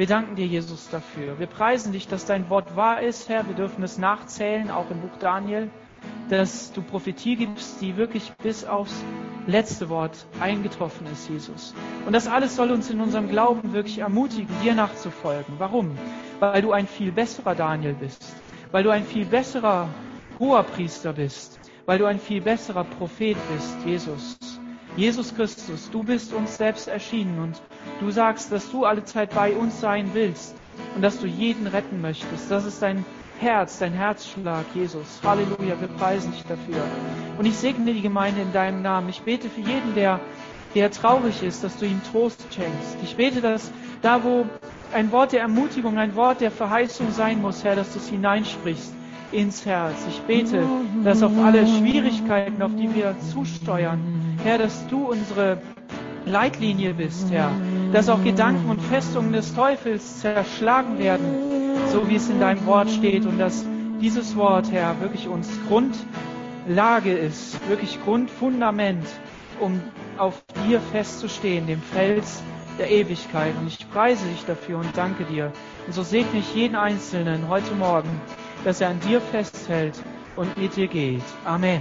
[0.00, 1.38] Wir danken dir, Jesus, dafür.
[1.38, 3.46] Wir preisen dich, dass dein Wort wahr ist, Herr.
[3.48, 5.68] Wir dürfen es nachzählen, auch im Buch Daniel,
[6.30, 8.94] dass du Prophetie gibst, die wirklich bis aufs
[9.46, 11.74] letzte Wort eingetroffen ist, Jesus.
[12.06, 15.56] Und das alles soll uns in unserem Glauben wirklich ermutigen, dir nachzufolgen.
[15.58, 15.98] Warum?
[16.38, 18.24] Weil du ein viel besserer Daniel bist,
[18.72, 19.88] weil du ein viel besserer
[20.38, 24.38] Hoherpriester bist, weil du ein viel besserer Prophet bist, Jesus.
[24.96, 27.62] Jesus Christus, du bist uns selbst erschienen und
[28.00, 30.56] du sagst, dass du alle Zeit bei uns sein willst
[30.94, 32.50] und dass du jeden retten möchtest.
[32.50, 33.04] Das ist dein
[33.38, 35.20] Herz, dein Herzschlag, Jesus.
[35.24, 36.82] Halleluja, wir preisen dich dafür.
[37.38, 39.08] Und ich segne die Gemeinde in deinem Namen.
[39.08, 40.20] Ich bete für jeden, der,
[40.74, 42.98] der traurig ist, dass du ihm Trost schenkst.
[43.02, 44.44] Ich bete, dass da, wo
[44.92, 48.92] ein Wort der Ermutigung, ein Wort der Verheißung sein muss, Herr, dass du es hineinsprichst
[49.32, 49.94] ins Herz.
[50.08, 50.62] Ich bete,
[51.04, 54.00] dass auf alle Schwierigkeiten, auf die wir zusteuern,
[54.42, 55.58] Herr, dass du unsere
[56.26, 57.50] Leitlinie bist, Herr,
[57.92, 61.24] dass auch Gedanken und Festungen des Teufels zerschlagen werden,
[61.92, 63.64] so wie es in deinem Wort steht und dass
[64.00, 69.06] dieses Wort, Herr, wirklich uns Grundlage ist, wirklich Grundfundament,
[69.60, 69.80] um
[70.18, 72.42] auf dir festzustehen, dem Fels
[72.78, 73.54] der Ewigkeit.
[73.60, 75.52] Und ich preise dich dafür und danke dir.
[75.86, 78.20] Und so segne ich jeden Einzelnen heute Morgen,
[78.64, 80.02] dass er an dir festhält
[80.36, 81.22] und mit dir geht.
[81.44, 81.80] Amen.